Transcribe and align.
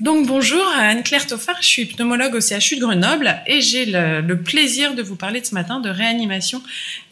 Donc 0.00 0.26
bonjour, 0.26 0.66
Anne-Claire 0.76 1.26
Toffard, 1.26 1.56
je 1.60 1.66
suis 1.66 1.84
pneumologue 1.84 2.34
au 2.34 2.40
CHU 2.40 2.76
de 2.76 2.80
Grenoble 2.80 3.36
et 3.46 3.60
j'ai 3.60 3.86
le, 3.86 4.34
plaisir 4.34 4.94
de 4.94 5.02
vous 5.02 5.14
parler 5.14 5.40
de 5.40 5.46
ce 5.46 5.54
matin 5.54 5.78
de 5.78 5.88
réanimation 5.88 6.62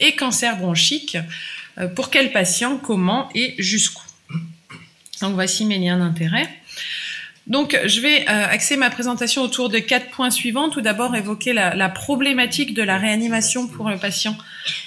et 0.01 0.15
cancer 0.15 0.57
bronchique. 0.57 1.17
Euh, 1.77 1.87
pour 1.87 2.09
quels 2.09 2.33
patients, 2.33 2.77
comment 2.77 3.29
et 3.33 3.55
jusqu'où? 3.57 4.03
Donc 5.21 5.33
voici 5.35 5.65
mes 5.65 5.79
liens 5.79 5.97
d'intérêt. 5.97 6.49
Donc, 7.45 7.77
je 7.85 7.99
vais 7.99 8.21
euh, 8.21 8.47
axer 8.47 8.77
ma 8.77 8.89
présentation 8.89 9.41
autour 9.41 9.67
de 9.67 9.79
quatre 9.79 10.09
points 10.11 10.29
suivants. 10.29 10.69
Tout 10.69 10.79
d'abord, 10.79 11.13
évoquer 11.13 11.51
la, 11.51 11.89
problématique 11.89 12.73
de 12.73 12.81
la 12.81 12.97
réanimation 12.97 13.67
pour 13.67 13.89
le 13.89 13.97
patient 13.97 14.37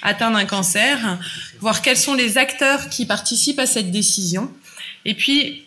atteint 0.01 0.31
d'un 0.31 0.45
cancer, 0.45 1.19
voir 1.59 1.83
quels 1.83 1.97
sont 1.97 2.15
les 2.15 2.39
acteurs 2.39 2.89
qui 2.89 3.05
participent 3.05 3.59
à 3.59 3.67
cette 3.67 3.91
décision, 3.91 4.51
et 5.05 5.13
puis 5.13 5.66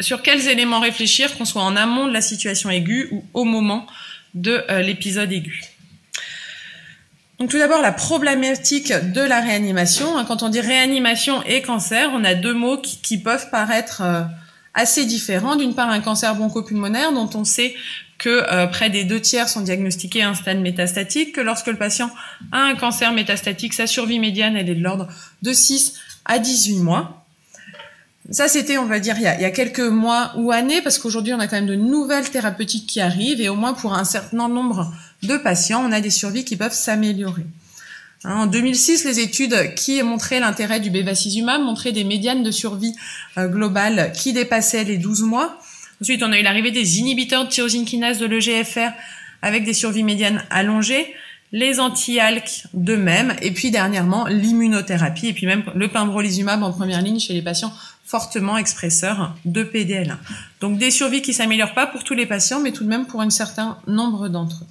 sur 0.00 0.22
quels 0.22 0.48
éléments 0.48 0.80
réfléchir, 0.80 1.36
qu'on 1.36 1.44
soit 1.44 1.62
en 1.62 1.76
amont 1.76 2.06
de 2.06 2.12
la 2.12 2.20
situation 2.20 2.70
aiguë 2.70 3.08
ou 3.12 3.24
au 3.34 3.44
moment 3.44 3.86
de 4.34 4.64
euh, 4.70 4.82
l'épisode 4.82 5.32
aigu. 5.32 5.62
Donc 7.38 7.50
tout 7.50 7.58
d'abord 7.58 7.80
la 7.80 7.92
problématique 7.92 8.92
de 8.92 9.22
la 9.22 9.40
réanimation. 9.40 10.18
Hein, 10.18 10.26
quand 10.26 10.42
on 10.42 10.50
dit 10.50 10.60
réanimation 10.60 11.42
et 11.44 11.62
cancer, 11.62 12.10
on 12.12 12.22
a 12.22 12.34
deux 12.34 12.52
mots 12.52 12.76
qui, 12.78 13.18
peuvent 13.18 13.48
paraître 13.50 14.02
euh, 14.02 14.22
assez 14.74 15.06
différents. 15.06 15.56
D'une 15.56 15.74
part, 15.74 15.88
un 15.88 16.00
cancer 16.00 16.34
bronchopulmonaire 16.34 17.12
dont 17.12 17.30
on 17.34 17.44
sait 17.44 17.74
que 18.18 18.28
euh, 18.52 18.66
près 18.66 18.90
des 18.90 19.04
deux 19.04 19.20
tiers 19.20 19.48
sont 19.48 19.62
diagnostiqués 19.62 20.22
à 20.22 20.28
un 20.28 20.34
stade 20.34 20.60
métastatique, 20.60 21.34
que 21.34 21.40
lorsque 21.40 21.68
le 21.68 21.76
patient 21.76 22.10
a 22.52 22.58
un 22.58 22.74
cancer 22.74 23.10
métastatique, 23.12 23.72
sa 23.72 23.86
survie 23.86 24.18
médiane 24.18 24.56
elle 24.56 24.68
est 24.68 24.74
de 24.74 24.82
l'ordre 24.82 25.08
de 25.40 25.52
6 25.54 25.94
à 26.26 26.38
18 26.38 26.80
mois. 26.80 27.19
Ça, 28.30 28.46
c'était, 28.46 28.78
on 28.78 28.86
va 28.86 29.00
dire, 29.00 29.16
il 29.16 29.22
y, 29.22 29.26
a, 29.26 29.50
quelques 29.50 29.80
mois 29.80 30.32
ou 30.36 30.52
années, 30.52 30.82
parce 30.82 30.98
qu'aujourd'hui, 30.98 31.34
on 31.34 31.40
a 31.40 31.48
quand 31.48 31.56
même 31.56 31.66
de 31.66 31.74
nouvelles 31.74 32.30
thérapeutiques 32.30 32.86
qui 32.86 33.00
arrivent, 33.00 33.40
et 33.40 33.48
au 33.48 33.56
moins 33.56 33.74
pour 33.74 33.94
un 33.94 34.04
certain 34.04 34.48
nombre 34.48 34.92
de 35.24 35.36
patients, 35.36 35.84
on 35.84 35.90
a 35.90 36.00
des 36.00 36.10
survies 36.10 36.44
qui 36.44 36.56
peuvent 36.56 36.72
s'améliorer. 36.72 37.44
Hein, 38.22 38.34
en 38.34 38.46
2006, 38.46 39.04
les 39.04 39.18
études 39.18 39.74
qui 39.74 40.00
montraient 40.04 40.38
l'intérêt 40.38 40.78
du 40.78 40.90
bevacizumab 40.90 41.60
montraient 41.60 41.90
des 41.90 42.04
médianes 42.04 42.44
de 42.44 42.52
survie 42.52 42.94
euh, 43.36 43.48
globale 43.48 44.12
qui 44.14 44.32
dépassaient 44.32 44.84
les 44.84 44.98
12 44.98 45.22
mois. 45.22 45.58
Ensuite, 46.00 46.22
on 46.22 46.30
a 46.30 46.38
eu 46.38 46.42
l'arrivée 46.42 46.70
des 46.70 47.00
inhibiteurs 47.00 47.44
de 47.46 47.50
tyrosine 47.50 47.84
kinase 47.84 48.18
de 48.18 48.26
l'EGFR 48.26 48.90
avec 49.42 49.64
des 49.64 49.74
survies 49.74 50.04
médianes 50.04 50.44
allongées 50.50 51.14
les 51.52 51.80
anti-ALK 51.80 52.66
de 52.74 52.96
même, 52.96 53.34
et 53.42 53.50
puis 53.50 53.70
dernièrement 53.70 54.26
l'immunothérapie, 54.26 55.28
et 55.28 55.32
puis 55.32 55.46
même 55.46 55.64
le 55.74 55.88
pembrolizumab 55.88 56.62
en 56.62 56.72
première 56.72 57.02
ligne 57.02 57.18
chez 57.18 57.32
les 57.32 57.42
patients 57.42 57.72
fortement 58.04 58.56
expresseurs 58.56 59.34
de 59.44 59.62
PDL1. 59.62 60.16
Donc 60.60 60.78
des 60.78 60.90
survies 60.90 61.22
qui 61.22 61.32
s'améliorent 61.32 61.74
pas 61.74 61.86
pour 61.86 62.04
tous 62.04 62.14
les 62.14 62.26
patients, 62.26 62.60
mais 62.60 62.72
tout 62.72 62.84
de 62.84 62.88
même 62.88 63.06
pour 63.06 63.20
un 63.20 63.30
certain 63.30 63.78
nombre 63.86 64.28
d'entre 64.28 64.64
eux. 64.64 64.66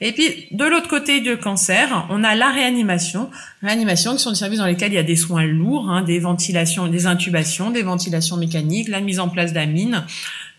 Et 0.00 0.12
puis, 0.12 0.46
de 0.52 0.64
l'autre 0.64 0.88
côté 0.88 1.20
du 1.20 1.36
cancer, 1.38 2.06
on 2.08 2.22
a 2.22 2.36
la 2.36 2.50
réanimation. 2.50 3.30
Réanimation 3.62 4.14
qui 4.14 4.22
sont 4.22 4.30
des 4.30 4.36
services 4.36 4.60
dans 4.60 4.66
lesquels 4.66 4.92
il 4.92 4.96
y 4.96 4.98
a 4.98 5.02
des 5.02 5.16
soins 5.16 5.44
lourds, 5.44 5.90
hein, 5.90 6.02
des 6.02 6.20
ventilations, 6.20 6.86
des 6.86 7.06
intubations, 7.06 7.70
des 7.70 7.82
ventilations 7.82 8.36
mécaniques, 8.36 8.88
la 8.88 9.00
mise 9.00 9.18
en 9.18 9.28
place 9.28 9.52
d'amines, 9.52 10.04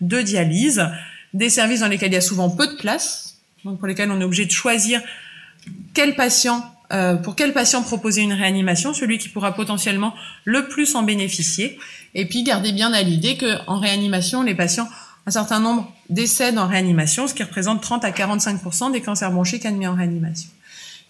de 0.02 0.20
dialyse, 0.20 0.86
des 1.32 1.48
services 1.48 1.80
dans 1.80 1.88
lesquels 1.88 2.10
il 2.10 2.14
y 2.14 2.18
a 2.18 2.22
souvent 2.22 2.50
peu 2.50 2.66
de 2.66 2.76
place, 2.76 3.38
donc 3.64 3.78
pour 3.78 3.86
lesquels 3.86 4.10
on 4.10 4.20
est 4.20 4.24
obligé 4.24 4.44
de 4.44 4.50
choisir 4.50 5.00
quel 5.94 6.16
patient, 6.16 6.64
euh, 6.92 7.16
pour 7.16 7.36
quel 7.36 7.52
patient 7.52 7.82
proposer 7.82 8.22
une 8.22 8.32
réanimation, 8.32 8.94
celui 8.94 9.18
qui 9.18 9.28
pourra 9.28 9.54
potentiellement 9.54 10.14
le 10.44 10.68
plus 10.68 10.94
en 10.94 11.02
bénéficier. 11.02 11.78
Et 12.14 12.26
puis 12.26 12.42
gardez 12.42 12.72
bien 12.72 12.92
à 12.92 13.02
l'idée 13.02 13.36
qu'en 13.36 13.78
réanimation, 13.78 14.42
les 14.42 14.54
patients, 14.54 14.88
un 15.26 15.30
certain 15.30 15.60
nombre 15.60 15.92
décèdent 16.08 16.58
en 16.58 16.66
réanimation, 16.66 17.26
ce 17.26 17.34
qui 17.34 17.42
représente 17.42 17.82
30 17.82 18.04
à 18.04 18.10
45% 18.10 18.92
des 18.92 19.00
cancers 19.00 19.30
bronchiques 19.30 19.66
admis 19.66 19.86
en 19.86 19.94
réanimation. 19.94 20.50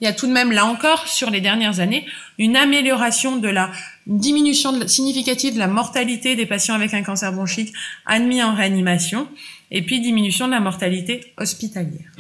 Il 0.01 0.07
y 0.07 0.09
a 0.09 0.15
tout 0.15 0.27
de 0.27 0.33
même 0.33 0.51
là 0.51 0.65
encore, 0.65 1.07
sur 1.07 1.31
les 1.31 1.43
dernières 1.43 1.81
années, 1.81 2.07
une 2.39 2.57
amélioration 2.57 3.37
de 3.37 3.49
la 3.49 3.71
diminution 4.07 4.89
significative 4.89 5.55
de 5.55 5.59
la 5.59 5.67
mortalité 5.67 6.37
des 6.37 6.47
patients 6.47 6.75
avec 6.75 6.95
un 6.95 7.03
cancer 7.03 7.31
bronchique 7.33 7.73
admis 8.07 8.43
en 8.43 8.55
réanimation, 8.55 9.29
et 9.71 9.83
puis 9.83 10.01
diminution 10.01 10.47
de 10.47 10.53
la 10.53 10.61
mortalité 10.61 11.35
hospitalière. 11.37 12.11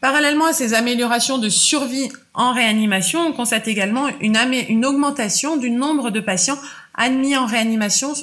Parallèlement 0.00 0.46
à 0.46 0.52
ces 0.54 0.72
améliorations 0.72 1.36
de 1.36 1.50
survie 1.50 2.08
en 2.32 2.52
réanimation, 2.54 3.20
on 3.26 3.32
constate 3.32 3.68
également 3.68 4.08
une, 4.20 4.86
augmentation 4.86 5.58
du 5.58 5.70
nombre 5.70 6.10
de 6.10 6.20
patients 6.20 6.58
admis 6.94 7.36
en 7.36 7.44
réanimation 7.44 8.14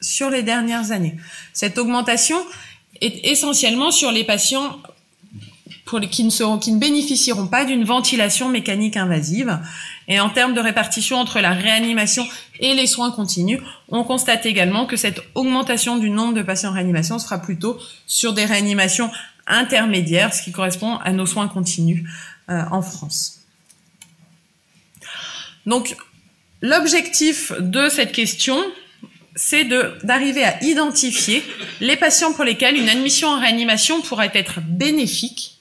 sur 0.00 0.28
les 0.28 0.42
dernières 0.42 0.92
années. 0.92 1.16
Cette 1.54 1.78
augmentation 1.78 2.36
est 3.00 3.26
essentiellement 3.26 3.90
sur 3.90 4.12
les 4.12 4.24
patients 4.24 4.78
qui 6.10 6.72
ne 6.72 6.78
bénéficieront 6.78 7.46
pas 7.46 7.64
d'une 7.64 7.84
ventilation 7.84 8.48
mécanique 8.48 8.96
invasive. 8.96 9.58
Et 10.08 10.20
en 10.20 10.28
termes 10.28 10.54
de 10.54 10.60
répartition 10.60 11.18
entre 11.18 11.40
la 11.40 11.52
réanimation 11.52 12.26
et 12.60 12.74
les 12.74 12.86
soins 12.86 13.10
continus, 13.10 13.60
on 13.88 14.04
constate 14.04 14.44
également 14.44 14.86
que 14.86 14.96
cette 14.96 15.20
augmentation 15.34 15.96
du 15.96 16.10
nombre 16.10 16.34
de 16.34 16.42
patients 16.42 16.70
en 16.70 16.74
réanimation 16.74 17.18
sera 17.18 17.38
plutôt 17.38 17.78
sur 18.06 18.32
des 18.32 18.44
réanimations 18.44 19.10
intermédiaire, 19.46 20.34
ce 20.34 20.42
qui 20.42 20.52
correspond 20.52 20.96
à 20.96 21.12
nos 21.12 21.26
soins 21.26 21.48
continus 21.48 22.08
euh, 22.50 22.62
en 22.70 22.82
France. 22.82 23.40
Donc, 25.66 25.96
l'objectif 26.60 27.52
de 27.58 27.88
cette 27.88 28.12
question, 28.12 28.62
c'est 29.36 29.64
d'arriver 30.04 30.44
à 30.44 30.62
identifier 30.62 31.42
les 31.80 31.96
patients 31.96 32.32
pour 32.32 32.44
lesquels 32.44 32.76
une 32.76 32.88
admission 32.88 33.28
en 33.28 33.40
réanimation 33.40 34.00
pourrait 34.02 34.30
être 34.34 34.60
bénéfique 34.60 35.58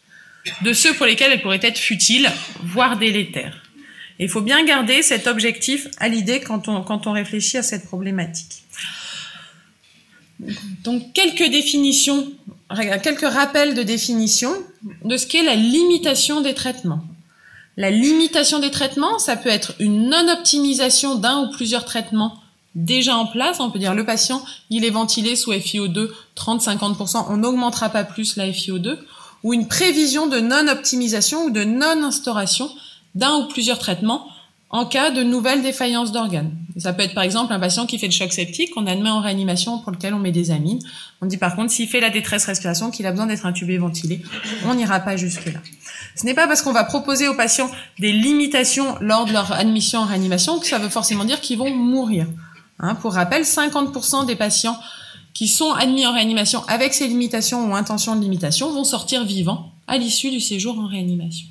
de 0.61 0.73
ceux 0.73 0.93
pour 0.93 1.05
lesquels 1.05 1.31
elle 1.31 1.41
pourrait 1.41 1.59
être 1.61 1.79
futile, 1.79 2.29
voire 2.61 2.97
délétère. 2.97 3.63
il 4.19 4.29
faut 4.29 4.41
bien 4.41 4.63
garder 4.65 5.01
cet 5.01 5.27
objectif 5.27 5.87
à 5.97 6.09
l'idée 6.09 6.41
quand 6.41 6.67
on, 6.67 6.83
quand 6.83 7.07
on 7.07 7.13
réfléchit 7.13 7.57
à 7.57 7.63
cette 7.63 7.85
problématique. 7.85 8.63
Donc, 10.83 11.13
quelques 11.13 11.49
définitions 11.49 12.31
quelques 13.01 13.21
rappels 13.21 13.73
de 13.75 13.83
définition 13.83 14.51
de 15.03 15.17
ce 15.17 15.27
qu'est 15.27 15.43
la 15.43 15.55
limitation 15.55 16.41
des 16.41 16.53
traitements. 16.53 17.03
La 17.75 17.89
limitation 17.89 18.59
des 18.59 18.71
traitements, 18.71 19.17
ça 19.17 19.35
peut 19.35 19.49
être 19.49 19.73
une 19.79 20.09
non-optimisation 20.09 21.15
d'un 21.15 21.39
ou 21.39 21.51
plusieurs 21.51 21.85
traitements 21.85 22.39
déjà 22.75 23.15
en 23.15 23.25
place. 23.25 23.59
On 23.59 23.71
peut 23.71 23.79
dire 23.79 23.95
le 23.95 24.05
patient, 24.05 24.43
il 24.69 24.85
est 24.85 24.91
ventilé 24.91 25.35
sous 25.35 25.53
FiO2 25.53 26.09
30-50%, 26.37 27.25
on 27.29 27.37
n'augmentera 27.37 27.89
pas 27.89 28.03
plus 28.03 28.35
la 28.35 28.49
FiO2. 28.49 28.97
Ou 29.43 29.53
une 29.53 29.67
prévision 29.67 30.27
de 30.27 30.39
non-optimisation 30.39 31.45
ou 31.45 31.49
de 31.49 31.63
non-instauration 31.63 32.69
d'un 33.15 33.35
ou 33.35 33.47
plusieurs 33.47 33.79
traitements 33.79 34.27
en 34.73 34.85
cas 34.85 35.11
de 35.11 35.21
nouvelle 35.21 35.61
défaillance 35.61 36.11
d'organes. 36.11 36.51
Ça 36.77 36.93
peut 36.93 37.03
être 37.03 37.13
par 37.13 37.23
exemple 37.23 37.53
un 37.53 37.59
patient 37.59 37.85
qui 37.85 37.99
fait 37.99 38.07
le 38.07 38.11
choc 38.11 38.33
septique, 38.33 38.71
on 38.75 38.87
admet 38.87 39.11
en 39.11 39.21
réanimation 39.21 39.77
pour 39.77 39.91
lequel 39.91 40.15
on 40.15 40.19
met 40.19 40.31
des 40.31 40.49
amines. 40.49 40.79
On 41.21 41.27
dit 41.27 41.37
par 41.37 41.55
contre 41.55 41.71
s'il 41.71 41.87
fait 41.87 41.99
la 41.99 42.09
détresse 42.09 42.45
respiration, 42.45 42.89
qu'il 42.89 43.05
a 43.05 43.11
besoin 43.11 43.27
d'être 43.27 43.45
intubé, 43.45 43.77
ventilé, 43.77 44.23
on 44.65 44.73
n'ira 44.73 44.99
pas 44.99 45.15
jusque-là. 45.15 45.59
Ce 46.15 46.25
n'est 46.25 46.33
pas 46.33 46.47
parce 46.47 46.63
qu'on 46.63 46.73
va 46.73 46.83
proposer 46.83 47.27
aux 47.27 47.35
patients 47.35 47.69
des 47.99 48.11
limitations 48.11 48.97
lors 48.99 49.25
de 49.25 49.31
leur 49.31 49.51
admission 49.51 49.99
en 49.99 50.05
réanimation 50.05 50.59
que 50.59 50.65
ça 50.65 50.79
veut 50.79 50.89
forcément 50.89 51.23
dire 51.23 51.39
qu'ils 51.39 51.59
vont 51.59 51.69
mourir. 51.69 52.25
Hein, 52.79 52.95
pour 52.95 53.13
rappel, 53.13 53.43
50% 53.43 54.25
des 54.25 54.35
patients 54.35 54.79
qui 55.35 55.47
sont 55.47 55.71
admis 55.71 56.07
en 56.07 56.13
réanimation 56.13 56.63
avec 56.67 56.95
ces 56.95 57.07
limitations 57.07 57.69
ou 57.69 57.75
intentions 57.75 58.15
de 58.15 58.21
limitation 58.21 58.71
vont 58.71 58.83
sortir 58.83 59.23
vivants 59.23 59.71
à 59.85 59.99
l'issue 59.99 60.31
du 60.31 60.39
séjour 60.39 60.79
en 60.79 60.87
réanimation. 60.87 61.47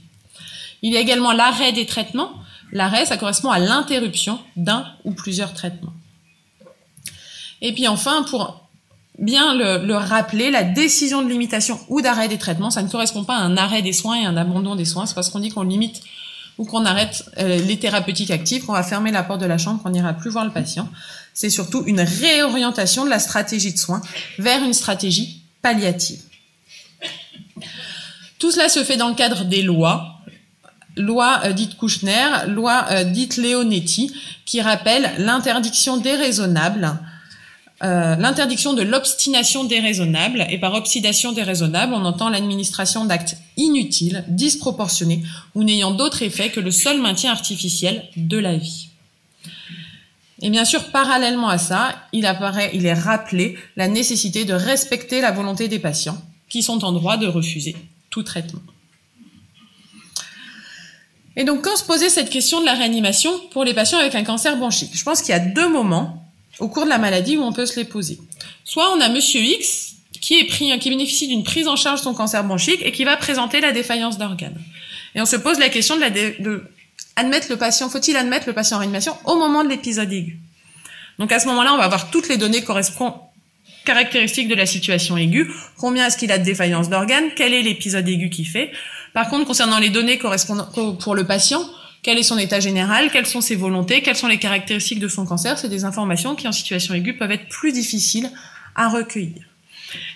Il 0.83 0.93
y 0.93 0.97
a 0.97 1.01
également 1.01 1.33
l'arrêt 1.33 1.71
des 1.73 1.87
traitements. 1.87 2.33
L'arrêt, 2.73 3.05
ça 3.05 3.19
correspond 3.19 3.51
à 3.51 3.59
l'interruption 3.59 4.41
d'un 4.57 4.87
ou 5.05 5.13
plusieurs 5.13 5.53
traitements. 5.53 5.93
Et 7.61 7.73
puis 7.73 7.87
enfin, 7.87 8.25
pour 8.25 8.67
bien 9.19 9.55
le, 9.55 9.95
rappeler, 9.95 10.51
la 10.51 10.65
décision 10.65 11.23
de 11.23 11.29
limitation 11.29 11.79
ou 11.89 12.01
d'arrêt 12.01 12.29
des 12.29 12.39
traitements, 12.39 12.71
ça 12.71 12.83
ne 12.83 12.89
correspond 12.89 13.25
pas 13.25 13.37
à 13.37 13.41
un 13.41 13.57
arrêt 13.57 13.83
des 13.83 13.93
soins 13.93 14.21
et 14.21 14.25
un 14.25 14.37
abandon 14.37 14.75
des 14.75 14.85
soins. 14.87 15.07
C'est 15.07 15.15
parce 15.15 15.29
qu'on 15.29 15.39
dit 15.39 15.51
qu'on 15.51 15.63
limite 15.63 16.03
ou 16.59 16.65
qu'on 16.65 16.85
arrête 16.85 17.25
euh, 17.39 17.59
les 17.59 17.79
thérapeutiques 17.79 18.31
actives, 18.31 18.65
qu'on 18.65 18.73
va 18.73 18.83
fermer 18.83 19.11
la 19.11 19.23
porte 19.23 19.41
de 19.41 19.47
la 19.47 19.59
chambre, 19.59 19.83
qu'on 19.83 19.91
n'ira 19.91 20.13
plus 20.13 20.31
voir 20.31 20.45
le 20.45 20.51
patient. 20.51 20.89
C'est 21.35 21.51
surtout 21.51 21.85
une 21.87 22.01
réorientation 22.01 23.05
de 23.05 23.11
la 23.11 23.19
stratégie 23.19 23.73
de 23.73 23.79
soins 23.79 24.03
vers 24.39 24.63
une 24.63 24.75
stratégie 24.75 25.43
palliative. 25.63 26.21
Tout 28.39 28.51
cela 28.51 28.69
se 28.69 28.83
fait 28.83 28.97
dans 28.97 29.09
le 29.09 29.15
cadre 29.15 29.45
des 29.45 29.63
lois, 29.63 30.12
loi 30.97 31.41
euh, 31.45 31.53
dite 31.53 31.77
Kouchner, 31.77 32.47
loi 32.49 32.87
euh, 32.91 33.05
dite 33.05 33.37
Leonetti, 33.37 34.13
qui 34.45 34.61
rappelle 34.61 35.11
l'interdiction 35.19 35.97
déraisonnable, 35.97 36.99
euh, 37.83 38.15
l'interdiction 38.17 38.75
de 38.75 38.83
l'obstination 38.83 39.65
déraisonnable, 39.65 40.47
et 40.51 40.59
par 40.59 40.75
obstination 40.75 41.33
déraisonnable, 41.33 41.95
on 41.95 42.05
entend 42.05 42.29
l'administration 42.29 43.05
d'actes 43.05 43.37
inutiles, 43.57 44.25
disproportionnés, 44.29 45.23
ou 45.55 45.65
n'ayant 45.65 45.91
d'autre 45.91 46.23
effet 46.23 46.51
que 46.51 46.61
le 46.61 46.71
seul 46.71 47.01
maintien 47.01 47.33
artificiel 47.33 48.05
de 48.17 48.39
la 48.39 48.57
vie. 48.57 48.89
Et 50.43 50.51
bien 50.51 50.65
sûr, 50.65 50.91
parallèlement 50.91 51.49
à 51.49 51.59
ça, 51.59 51.95
il 52.13 52.27
apparaît, 52.27 52.71
il 52.75 52.85
est 52.85 52.95
rappelé 52.95 53.57
la 53.77 53.89
nécessité 53.89 54.45
de 54.45 54.55
respecter 54.55 55.21
la 55.21 55.31
volonté 55.31 55.69
des 55.69 55.79
patients 55.79 56.21
qui 56.49 56.63
sont 56.63 56.85
en 56.85 56.93
droit 56.93 57.17
de 57.17 57.27
refuser 57.27 57.77
tout 58.11 58.25
traitement. 58.25 58.61
Et 61.37 61.45
donc, 61.45 61.63
quand 61.63 61.77
se 61.77 61.85
posait 61.85 62.11
cette 62.11 62.31
question 62.31 62.61
de 62.61 62.67
la 62.67 62.75
réanimation 62.75 63.31
pour 63.51 63.65
les 63.65 63.75
patients 63.75 63.99
avec 63.99 64.15
un 64.15 64.25
cancer 64.25 64.57
bronchique, 64.57 64.91
je 64.95 65.03
pense 65.03 65.23
qu'il 65.23 65.31
y 65.31 65.37
a 65.37 65.41
deux 65.41 65.69
moments 65.69 66.23
au 66.59 66.69
cours 66.69 66.85
de 66.85 66.91
la 66.91 66.99
maladie 66.99 67.37
où 67.37 67.43
on 67.43 67.53
peut 67.53 67.67
se 67.67 67.77
les 67.77 67.85
poser. 67.85 68.19
Soit 68.65 68.93
on 68.95 69.01
a 69.01 69.09
Monsieur 69.09 69.41
X 69.41 69.95
qui 70.21 70.47
bénéficie 70.91 71.27
d'une 71.27 71.43
prise 71.43 71.67
en 71.67 71.77
charge 71.77 72.01
de 72.01 72.05
son 72.05 72.15
cancer 72.15 72.45
bronchique 72.45 72.81
et 72.85 72.93
qui 72.93 73.05
va 73.05 73.17
présenter 73.17 73.61
la 73.61 73.73
défaillance 73.73 74.19
d'organes. 74.19 74.61
Et 75.15 75.21
on 75.21 75.27
se 75.27 75.37
pose 75.37 75.59
la 75.59 75.69
question 75.69 75.97
de, 75.97 76.01
la 76.01 76.09
le 77.23 77.57
patient, 77.57 77.89
faut-il 77.89 78.17
admettre 78.17 78.47
le 78.47 78.53
patient 78.53 78.77
en 78.77 78.81
réanimation 78.81 79.17
au 79.25 79.37
moment 79.37 79.65
de 79.65 79.69
l'épisode 79.69 80.13
aigu? 80.13 80.39
Donc 81.19 81.33
à 81.33 81.41
ce 81.41 81.47
moment-là, 81.49 81.75
on 81.75 81.77
va 81.79 81.85
avoir 81.85 82.11
toutes 82.11 82.29
les 82.29 82.37
données 82.37 82.63
correspondant 82.63 83.33
caractéristiques 83.85 84.49
de 84.49 84.55
la 84.55 84.67
situation 84.67 85.17
aiguë, 85.17 85.51
combien 85.77 86.07
est-ce 86.07 86.17
qu'il 86.17 86.31
a 86.33 86.39
de 86.39 86.45
défaillance 86.45 86.89
d'organes, 86.89 87.31
quel 87.35 87.53
est 87.53 87.63
l'épisode 87.63 88.09
aigu 88.09 88.31
qu'il 88.31 88.47
fait? 88.47 88.71
Par 89.15 89.29
contre, 89.29 89.47
concernant 89.47 89.79
les 89.79 89.91
données 89.91 90.19
correspondant 90.19 90.69
pour 91.01 91.15
le 91.15 91.27
patient, 91.27 91.63
quel 92.03 92.19
est 92.19 92.25
son 92.25 92.39
état 92.39 92.61
général, 92.61 93.11
quelles 93.11 93.27
sont 93.27 93.41
ses 93.41 93.55
volontés, 93.55 94.03
quelles 94.03 94.17
sont 94.17 94.27
les 94.27 94.39
caractéristiques 94.39 94.99
de 94.99 95.09
son 95.09 95.25
cancer, 95.25 95.59
c'est 95.59 95.69
des 95.69 95.85
informations 95.85 96.35
qui 96.35 96.49
en 96.49 96.53
situation 96.53 96.95
aiguë 96.95 97.17
peuvent 97.17 97.31
être 97.31 97.49
plus 97.49 97.73
difficiles 97.73 98.31
à 98.75 98.89
recueillir. 98.89 99.43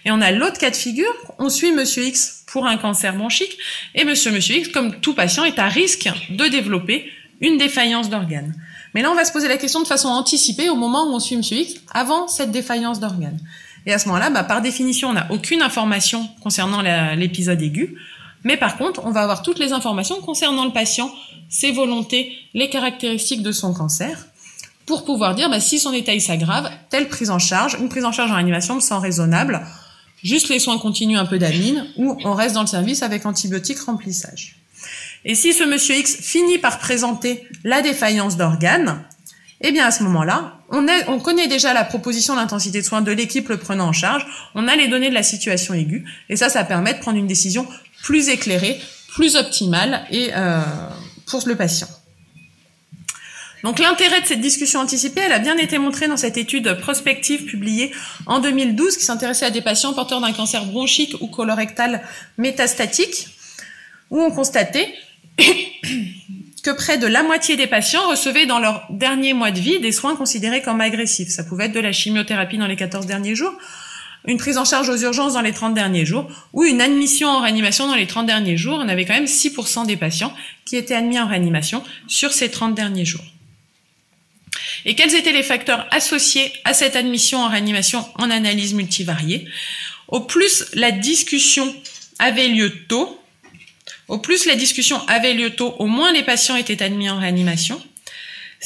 Et 0.04 0.10
on 0.10 0.20
a 0.20 0.31
l'autre 0.32 0.58
cas 0.58 0.70
de 0.70 0.76
figure, 0.76 1.12
on 1.38 1.48
suit 1.48 1.72
Monsieur 1.72 2.04
X 2.04 2.44
pour 2.46 2.66
un 2.66 2.76
cancer 2.76 3.14
bronchique, 3.14 3.56
et 3.94 4.04
Monsieur 4.04 4.32
Monsieur 4.32 4.56
X, 4.56 4.69
comme 4.69 4.99
tout 5.00 5.14
patient, 5.14 5.44
est 5.44 5.58
à 5.58 5.69
risque 5.69 6.08
de 6.31 6.46
développer 6.46 7.10
une 7.40 7.58
défaillance 7.58 8.08
d'organes. 8.08 8.54
Mais 8.94 9.02
là, 9.02 9.10
on 9.10 9.14
va 9.14 9.26
se 9.26 9.32
poser 9.32 9.46
la 9.46 9.58
question 9.58 9.82
de 9.82 9.87
façon 9.87 10.08
anticipée 10.08 10.70
au 10.70 10.75
moment 10.75 11.04
où 11.04 11.14
on 11.14 11.20
suit 11.20 11.37
Monsieur 11.37 11.58
X, 11.58 11.75
avant 11.92 12.28
cette 12.28 12.50
défaillance 12.50 12.99
d'organes. 12.99 13.38
Et 13.84 13.92
à 13.92 13.99
ce 13.99 14.08
moment-là, 14.08 14.31
bah, 14.31 14.42
par 14.42 14.62
définition, 14.62 15.10
on 15.10 15.12
n'a 15.12 15.31
aucune 15.31 15.62
information 15.62 16.28
concernant 16.42 16.82
l'épisode 17.14 17.60
aigu, 17.60 17.96
mais 18.46 18.56
par 18.56 18.76
contre, 18.76 19.04
on 19.04 19.10
va 19.10 19.22
avoir 19.22 19.43
toutes 19.43 19.58
les 19.58 19.72
informations 19.72 20.20
concernant 20.20 20.64
le 20.64 20.70
patient, 20.70 21.12
ses 21.48 21.72
volontés, 21.72 22.32
les 22.54 22.70
caractéristiques 22.70 23.43
de 23.43 23.50
son 23.50 23.75
cancer, 23.75 24.25
pour 24.87 25.04
pouvoir 25.04 25.34
dire 25.34 25.50
bah, 25.50 25.58
si 25.58 25.81
son 25.81 25.93
état 25.93 26.16
s'aggrave, 26.20 26.70
telle 26.88 27.08
prise 27.08 27.31
en 27.31 27.40
charge, 27.40 27.76
une 27.81 27.88
prise 27.88 28.04
en 28.04 28.12
charge 28.12 28.31
en 28.31 28.34
réanimation 28.34 28.76
me 28.76 28.81
semble 28.81 29.02
raisonnable, 29.02 29.66
juste 30.22 30.48
les 30.48 30.60
soins 30.60 30.78
continus 30.78 31.19
un 31.19 31.26
peu 31.26 31.40
d'amine, 31.40 31.88
ou 31.96 32.16
on 32.25 32.34
reste 32.34 32.54
dans 32.54 32.60
le 32.60 32.69
service 32.69 33.02
avec 33.02 33.26
antibiotiques 33.26 33.81
remplissage. 33.81 34.54
Et 35.25 35.34
si 35.34 35.52
ce 35.52 35.64
monsieur 35.64 35.96
X 35.96 36.14
finit 36.14 36.58
par 36.58 36.78
présenter 36.78 37.42
la 37.64 37.82
défaillance 37.82 38.37
d'organes, 38.37 39.02
eh 39.60 39.72
bien 39.72 39.87
à 39.87 39.90
ce 39.90 40.04
moment-là, 40.04 40.60
on, 40.70 40.87
on 41.08 41.19
connaît 41.19 41.49
déjà 41.49 41.75
la 41.75 41.82
proposition 41.82 42.37
d'intensité 42.37 42.81
de 42.81 42.87
soins 42.87 43.02
de 43.02 43.10
l'équipe 43.10 43.49
le 43.49 43.56
prenant 43.56 43.88
en 43.88 43.92
charge, 43.92 44.25
on 44.54 44.69
a 44.69 44.76
les 44.76 44.87
données 44.87 45.08
de 45.08 45.14
la 45.14 45.25
situation 45.25 45.75
aiguë, 45.75 46.04
et 46.28 46.37
ça, 46.37 46.49
ça 46.49 46.62
permet 46.62 46.94
de 46.94 47.00
prendre 47.00 47.19
une 47.19 47.26
décision 47.26 47.66
plus 48.06 48.29
éclairée, 48.29 48.81
plus 49.08 49.35
optimale 49.35 50.06
euh, 50.12 50.61
pour 51.26 51.43
le 51.44 51.56
patient. 51.56 51.88
Donc 53.64 53.81
l'intérêt 53.81 54.20
de 54.20 54.26
cette 54.26 54.41
discussion 54.41 54.79
anticipée, 54.79 55.23
elle 55.23 55.32
a 55.32 55.41
bien 55.41 55.56
été 55.56 55.76
montrée 55.79 56.06
dans 56.06 56.17
cette 56.17 56.37
étude 56.37 56.75
prospective 56.75 57.47
publiée 57.47 57.91
en 58.26 58.38
2012 58.38 58.97
qui 58.97 59.05
s'intéressait 59.05 59.47
à 59.47 59.50
des 59.50 59.61
patients 59.61 59.93
porteurs 59.93 60.20
d'un 60.20 60.32
cancer 60.32 60.64
bronchique 60.67 61.17
ou 61.20 61.26
colorectal 61.26 62.00
métastatique, 62.38 63.26
où 64.11 64.23
on 64.23 64.31
constatait 64.31 64.94
que 66.62 66.70
près 66.70 66.99
de 66.99 67.09
la 67.09 67.25
moitié 67.25 67.56
des 67.56 67.67
patients 67.67 68.09
recevaient 68.09 68.47
dans 68.47 68.61
leur 68.61 68.87
dernier 68.88 69.32
mois 69.32 69.50
de 69.50 69.59
vie 69.59 69.81
des 69.81 69.91
soins 69.91 70.14
considérés 70.14 70.62
comme 70.62 70.81
agressifs. 70.81 71.31
Ça 71.31 71.43
pouvait 71.43 71.64
être 71.64 71.75
de 71.75 71.81
la 71.81 71.91
chimiothérapie 71.91 72.56
dans 72.56 72.69
les 72.69 72.76
14 72.76 73.05
derniers 73.06 73.35
jours, 73.35 73.59
une 74.26 74.38
prise 74.38 74.58
en 74.58 74.64
charge 74.64 74.88
aux 74.88 74.96
urgences 74.96 75.34
dans 75.34 75.40
les 75.40 75.52
30 75.52 75.75
derniers 75.75 76.05
jours 76.05 76.28
ou 76.52 76.64
une 76.64 76.81
admission 76.81 77.28
en 77.28 77.40
réanimation 77.40 77.87
dans 77.87 77.94
les 77.94 78.06
30 78.06 78.26
derniers 78.26 78.56
jours. 78.56 78.78
On 78.82 78.88
avait 78.88 79.05
quand 79.05 79.14
même 79.14 79.25
6% 79.25 79.87
des 79.87 79.96
patients 79.96 80.34
qui 80.64 80.76
étaient 80.76 80.94
admis 80.94 81.19
en 81.19 81.26
réanimation 81.26 81.82
sur 82.08 82.32
ces 82.32 82.50
30 82.50 82.75
derniers 82.75 83.05
jours. 83.05 83.25
Et 84.84 84.94
quels 84.94 85.14
étaient 85.14 85.32
les 85.32 85.43
facteurs 85.43 85.87
associés 85.90 86.52
à 86.64 86.75
cette 86.75 86.96
admission 86.96 87.38
en 87.38 87.49
réanimation 87.49 88.05
en 88.17 88.31
analyse 88.31 88.75
multivariée? 88.75 89.46
Au 90.08 90.20
plus 90.20 90.64
la 90.75 90.93
discussion 90.93 91.75
avait 92.19 92.49
lieu 92.49 92.73
tôt, 92.88 93.20
au 94.08 94.19
plus 94.19 94.46
la 94.46 94.55
discussion 94.55 95.00
avait 95.08 95.34
lieu 95.34 95.50
tôt, 95.50 95.75
au 95.78 95.87
moins 95.87 96.12
les 96.12 96.23
patients 96.23 96.56
étaient 96.56 96.82
admis 96.82 97.11
en 97.11 97.19
réanimation. 97.19 97.82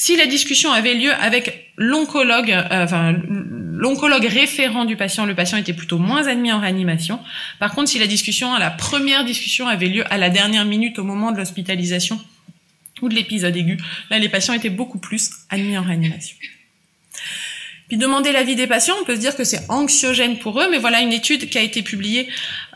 Si 0.00 0.16
la 0.16 0.24
discussion 0.24 0.72
avait 0.72 0.94
lieu 0.94 1.12
avec 1.12 1.72
l'oncologue, 1.76 2.52
euh, 2.52 2.84
enfin 2.84 3.14
l'oncologue 3.28 4.24
référent 4.24 4.86
du 4.86 4.96
patient, 4.96 5.26
le 5.26 5.34
patient 5.34 5.58
était 5.58 5.74
plutôt 5.74 5.98
moins 5.98 6.26
admis 6.26 6.50
en 6.50 6.58
réanimation. 6.58 7.20
Par 7.58 7.74
contre, 7.74 7.90
si 7.90 7.98
la 7.98 8.06
discussion, 8.06 8.56
la 8.56 8.70
première 8.70 9.26
discussion 9.26 9.68
avait 9.68 9.88
lieu 9.88 10.10
à 10.10 10.16
la 10.16 10.30
dernière 10.30 10.64
minute 10.64 10.98
au 10.98 11.04
moment 11.04 11.32
de 11.32 11.36
l'hospitalisation 11.36 12.18
ou 13.02 13.10
de 13.10 13.14
l'épisode 13.14 13.54
aigu, 13.54 13.76
là 14.08 14.18
les 14.18 14.30
patients 14.30 14.54
étaient 14.54 14.70
beaucoup 14.70 14.98
plus 14.98 15.32
admis 15.50 15.76
en 15.76 15.82
réanimation. 15.82 16.34
Puis 17.90 17.98
demander 17.98 18.30
l'avis 18.30 18.54
des 18.54 18.68
patients, 18.68 18.94
on 19.00 19.04
peut 19.04 19.16
se 19.16 19.20
dire 19.20 19.34
que 19.34 19.42
c'est 19.42 19.68
anxiogène 19.68 20.38
pour 20.38 20.60
eux, 20.60 20.68
mais 20.70 20.78
voilà 20.78 21.00
une 21.00 21.12
étude 21.12 21.50
qui 21.50 21.58
a 21.58 21.60
été 21.60 21.82
publiée, 21.82 22.28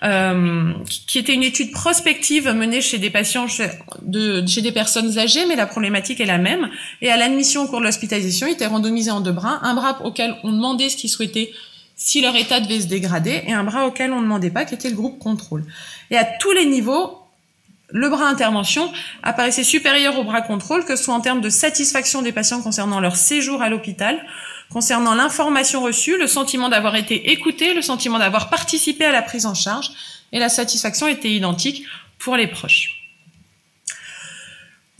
euh, 0.02 0.72
qui 1.06 1.20
était 1.20 1.34
une 1.34 1.44
étude 1.44 1.70
prospective 1.70 2.48
menée 2.48 2.80
chez 2.80 2.98
des 2.98 3.10
patients, 3.10 3.46
chez, 3.46 3.68
de, 4.02 4.44
chez 4.44 4.60
des 4.60 4.72
personnes 4.72 5.16
âgées, 5.16 5.46
mais 5.46 5.54
la 5.54 5.66
problématique 5.66 6.18
est 6.18 6.26
la 6.26 6.38
même. 6.38 6.68
Et 7.00 7.12
à 7.12 7.16
l'admission 7.16 7.62
au 7.62 7.68
cours 7.68 7.78
de 7.78 7.84
l'hospitalisation, 7.84 8.48
ils 8.48 8.54
étaient 8.54 8.66
randomisés 8.66 9.12
en 9.12 9.20
deux 9.20 9.30
bras, 9.30 9.60
un 9.62 9.74
bras 9.74 10.04
auquel 10.04 10.34
on 10.42 10.50
demandait 10.50 10.88
ce 10.88 10.96
qu'ils 10.96 11.10
souhaitaient 11.10 11.52
si 11.94 12.20
leur 12.20 12.34
état 12.34 12.58
devait 12.58 12.80
se 12.80 12.88
dégrader, 12.88 13.44
et 13.46 13.52
un 13.52 13.62
bras 13.62 13.86
auquel 13.86 14.12
on 14.12 14.16
ne 14.16 14.22
demandait 14.22 14.50
pas, 14.50 14.64
qui 14.64 14.74
était 14.74 14.90
le 14.90 14.96
groupe 14.96 15.20
contrôle. 15.20 15.64
Et 16.10 16.16
à 16.16 16.24
tous 16.24 16.50
les 16.50 16.66
niveaux, 16.66 17.20
le 17.90 18.08
bras 18.08 18.26
intervention 18.26 18.90
apparaissait 19.22 19.62
supérieur 19.62 20.18
au 20.18 20.24
bras 20.24 20.42
contrôle, 20.42 20.84
que 20.84 20.96
ce 20.96 21.04
soit 21.04 21.14
en 21.14 21.20
termes 21.20 21.40
de 21.40 21.50
satisfaction 21.50 22.20
des 22.20 22.32
patients 22.32 22.62
concernant 22.62 22.98
leur 22.98 23.14
séjour 23.14 23.62
à 23.62 23.68
l'hôpital, 23.68 24.20
concernant 24.70 25.14
l'information 25.14 25.82
reçue, 25.82 26.18
le 26.18 26.26
sentiment 26.26 26.68
d'avoir 26.68 26.96
été 26.96 27.30
écouté, 27.30 27.74
le 27.74 27.82
sentiment 27.82 28.18
d'avoir 28.18 28.50
participé 28.50 29.04
à 29.04 29.12
la 29.12 29.22
prise 29.22 29.46
en 29.46 29.54
charge, 29.54 29.90
et 30.32 30.38
la 30.38 30.48
satisfaction 30.48 31.06
était 31.06 31.30
identique 31.30 31.84
pour 32.18 32.36
les 32.36 32.46
proches. 32.46 33.04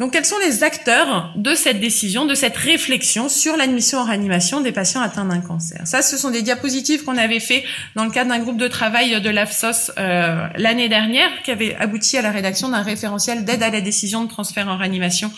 Donc 0.00 0.12
quels 0.12 0.24
sont 0.24 0.38
les 0.44 0.64
acteurs 0.64 1.32
de 1.36 1.54
cette 1.54 1.78
décision, 1.78 2.26
de 2.26 2.34
cette 2.34 2.56
réflexion 2.56 3.28
sur 3.28 3.56
l'admission 3.56 3.98
en 4.00 4.04
réanimation 4.04 4.60
des 4.60 4.72
patients 4.72 5.00
atteints 5.00 5.24
d'un 5.24 5.40
cancer? 5.40 5.82
Ça, 5.86 6.02
ce 6.02 6.16
sont 6.16 6.30
des 6.30 6.42
diapositives 6.42 7.04
qu'on 7.04 7.16
avait 7.16 7.38
fait 7.38 7.64
dans 7.94 8.04
le 8.04 8.10
cadre 8.10 8.30
d'un 8.30 8.40
groupe 8.40 8.56
de 8.56 8.66
travail 8.66 9.20
de 9.20 9.30
l'AFSOS 9.30 9.92
euh, 9.96 10.48
l'année 10.56 10.88
dernière, 10.88 11.30
qui 11.44 11.52
avait 11.52 11.76
abouti 11.76 12.18
à 12.18 12.22
la 12.22 12.32
rédaction 12.32 12.68
d'un 12.70 12.82
référentiel 12.82 13.44
d'aide 13.44 13.62
à 13.62 13.70
la 13.70 13.80
décision 13.80 14.24
de 14.24 14.28
transfert 14.28 14.66
en 14.66 14.76
réanimation 14.76 15.30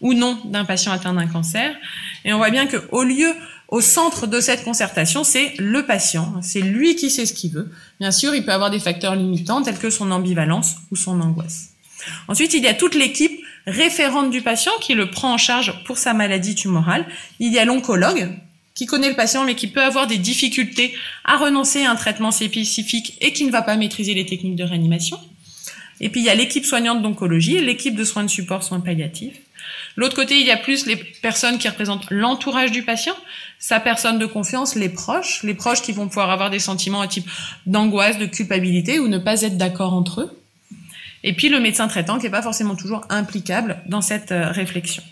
ou 0.00 0.14
non 0.14 0.38
d'un 0.44 0.64
patient 0.64 0.92
atteint 0.92 1.14
d'un 1.14 1.26
cancer. 1.26 1.74
Et 2.24 2.32
on 2.32 2.36
voit 2.36 2.50
bien 2.50 2.68
que 2.68 2.76
au 2.92 3.02
lieu 3.02 3.34
au 3.68 3.80
centre 3.80 4.26
de 4.26 4.40
cette 4.40 4.64
concertation, 4.64 5.24
c'est 5.24 5.54
le 5.58 5.84
patient. 5.86 6.34
C'est 6.42 6.60
lui 6.60 6.96
qui 6.96 7.10
sait 7.10 7.26
ce 7.26 7.32
qu'il 7.32 7.50
veut. 7.50 7.70
Bien 7.98 8.10
sûr, 8.10 8.34
il 8.34 8.44
peut 8.44 8.52
avoir 8.52 8.70
des 8.70 8.78
facteurs 8.78 9.16
limitants 9.16 9.62
tels 9.62 9.78
que 9.78 9.90
son 9.90 10.10
ambivalence 10.10 10.76
ou 10.90 10.96
son 10.96 11.20
angoisse. 11.20 11.70
Ensuite, 12.28 12.54
il 12.54 12.62
y 12.62 12.68
a 12.68 12.74
toute 12.74 12.94
l'équipe 12.94 13.40
référente 13.66 14.30
du 14.30 14.42
patient 14.42 14.72
qui 14.80 14.94
le 14.94 15.10
prend 15.10 15.32
en 15.32 15.38
charge 15.38 15.82
pour 15.84 15.96
sa 15.96 16.12
maladie 16.12 16.54
tumorale. 16.54 17.06
Il 17.40 17.52
y 17.52 17.58
a 17.58 17.64
l'oncologue 17.64 18.30
qui 18.74 18.86
connaît 18.86 19.08
le 19.08 19.16
patient 19.16 19.44
mais 19.44 19.54
qui 19.54 19.68
peut 19.68 19.82
avoir 19.82 20.06
des 20.06 20.18
difficultés 20.18 20.94
à 21.24 21.36
renoncer 21.36 21.84
à 21.84 21.90
un 21.90 21.96
traitement 21.96 22.32
spécifique 22.32 23.16
et 23.20 23.32
qui 23.32 23.44
ne 23.44 23.50
va 23.50 23.62
pas 23.62 23.76
maîtriser 23.76 24.14
les 24.14 24.26
techniques 24.26 24.56
de 24.56 24.64
réanimation. 24.64 25.18
Et 26.00 26.10
puis 26.10 26.20
il 26.20 26.26
y 26.26 26.30
a 26.30 26.34
l'équipe 26.34 26.66
soignante 26.66 27.02
d'oncologie, 27.02 27.60
l'équipe 27.60 27.94
de 27.94 28.04
soins 28.04 28.24
de 28.24 28.28
support, 28.28 28.62
soins 28.62 28.80
palliatifs. 28.80 29.38
L'autre 29.96 30.16
côté, 30.16 30.38
il 30.40 30.46
y 30.46 30.50
a 30.50 30.56
plus 30.56 30.86
les 30.86 30.96
personnes 30.96 31.58
qui 31.58 31.68
représentent 31.68 32.10
l'entourage 32.10 32.72
du 32.72 32.82
patient, 32.82 33.16
sa 33.66 33.80
personne 33.80 34.18
de 34.18 34.26
confiance, 34.26 34.74
les 34.74 34.90
proches, 34.90 35.42
les 35.42 35.54
proches 35.54 35.80
qui 35.80 35.92
vont 35.92 36.08
pouvoir 36.08 36.30
avoir 36.30 36.50
des 36.50 36.58
sentiments 36.58 37.00
à 37.00 37.08
type 37.08 37.26
d'angoisse, 37.64 38.18
de 38.18 38.26
culpabilité 38.26 38.98
ou 38.98 39.08
ne 39.08 39.16
pas 39.18 39.40
être 39.40 39.56
d'accord 39.56 39.94
entre 39.94 40.20
eux 40.20 40.44
et 41.24 41.32
puis 41.32 41.48
le 41.48 41.58
médecin 41.58 41.88
traitant 41.88 42.18
qui 42.18 42.24
n'est 42.24 42.30
pas 42.30 42.42
forcément 42.42 42.76
toujours 42.76 43.00
implicable 43.08 43.82
dans 43.86 44.02
cette 44.02 44.30
euh, 44.30 44.50
réflexion. 44.50 45.02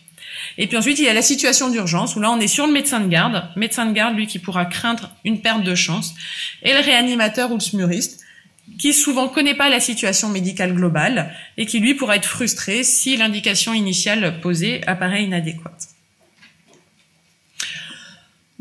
Et 0.59 0.67
puis 0.67 0.77
ensuite, 0.77 0.99
il 0.99 1.07
y 1.07 1.09
a 1.09 1.15
la 1.15 1.23
situation 1.23 1.71
d'urgence, 1.71 2.15
où 2.15 2.21
là, 2.21 2.31
on 2.31 2.39
est 2.39 2.47
sur 2.47 2.67
le 2.67 2.73
médecin 2.73 3.01
de 3.01 3.09
garde, 3.09 3.49
médecin 3.57 3.87
de 3.87 3.93
garde, 3.93 4.15
lui, 4.15 4.27
qui 4.27 4.39
pourra 4.39 4.67
craindre 4.67 5.11
une 5.25 5.41
perte 5.41 5.63
de 5.63 5.75
chance, 5.75 6.15
et 6.63 6.75
le 6.75 6.81
réanimateur 6.81 7.51
ou 7.51 7.55
le 7.55 7.61
smuriste, 7.61 8.21
qui 8.79 8.93
souvent 8.93 9.29
connaît 9.29 9.55
pas 9.55 9.69
la 9.69 9.81
situation 9.81 10.29
médicale 10.29 10.75
globale, 10.75 11.35
et 11.57 11.65
qui, 11.65 11.81
lui, 11.81 11.95
pourra 11.95 12.17
être 12.17 12.29
frustré 12.29 12.83
si 12.83 13.17
l'indication 13.17 13.73
initiale 13.73 14.41
posée 14.41 14.83
apparaît 14.87 15.25
inadéquate. 15.25 15.92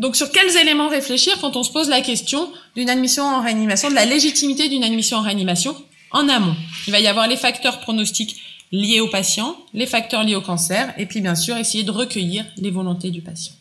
Donc, 0.02 0.16
sur 0.16 0.32
quels 0.32 0.58
éléments 0.58 0.90
réfléchir 0.90 1.38
quand 1.40 1.56
on 1.56 1.62
se 1.62 1.72
pose 1.72 1.88
la 1.88 2.02
question 2.02 2.52
d'une 2.76 2.90
admission 2.90 3.24
en 3.24 3.40
réanimation, 3.40 3.88
de 3.88 3.94
la 3.94 4.06
légitimité 4.06 4.68
d'une 4.68 4.84
admission 4.84 5.18
en 5.18 5.22
réanimation 5.22 5.76
en 6.10 6.28
amont? 6.28 6.56
Il 6.88 6.92
va 6.92 7.00
y 7.00 7.06
avoir 7.06 7.28
les 7.28 7.38
facteurs 7.38 7.80
pronostiques 7.82 8.42
liés 8.72 9.00
au 9.00 9.08
patient, 9.10 9.56
les 9.76 9.86
facteurs 9.86 10.24
liés 10.24 10.36
au 10.36 10.42
cancer, 10.42 10.92
et 10.98 11.06
puis 11.06 11.22
bien 11.22 11.36
sûr 11.36 11.56
essayer 11.56 11.84
de 11.84 11.92
recueillir 11.92 12.44
les 12.58 12.72
volontés 12.72 13.12
du 13.12 13.22
patient. 13.22 13.54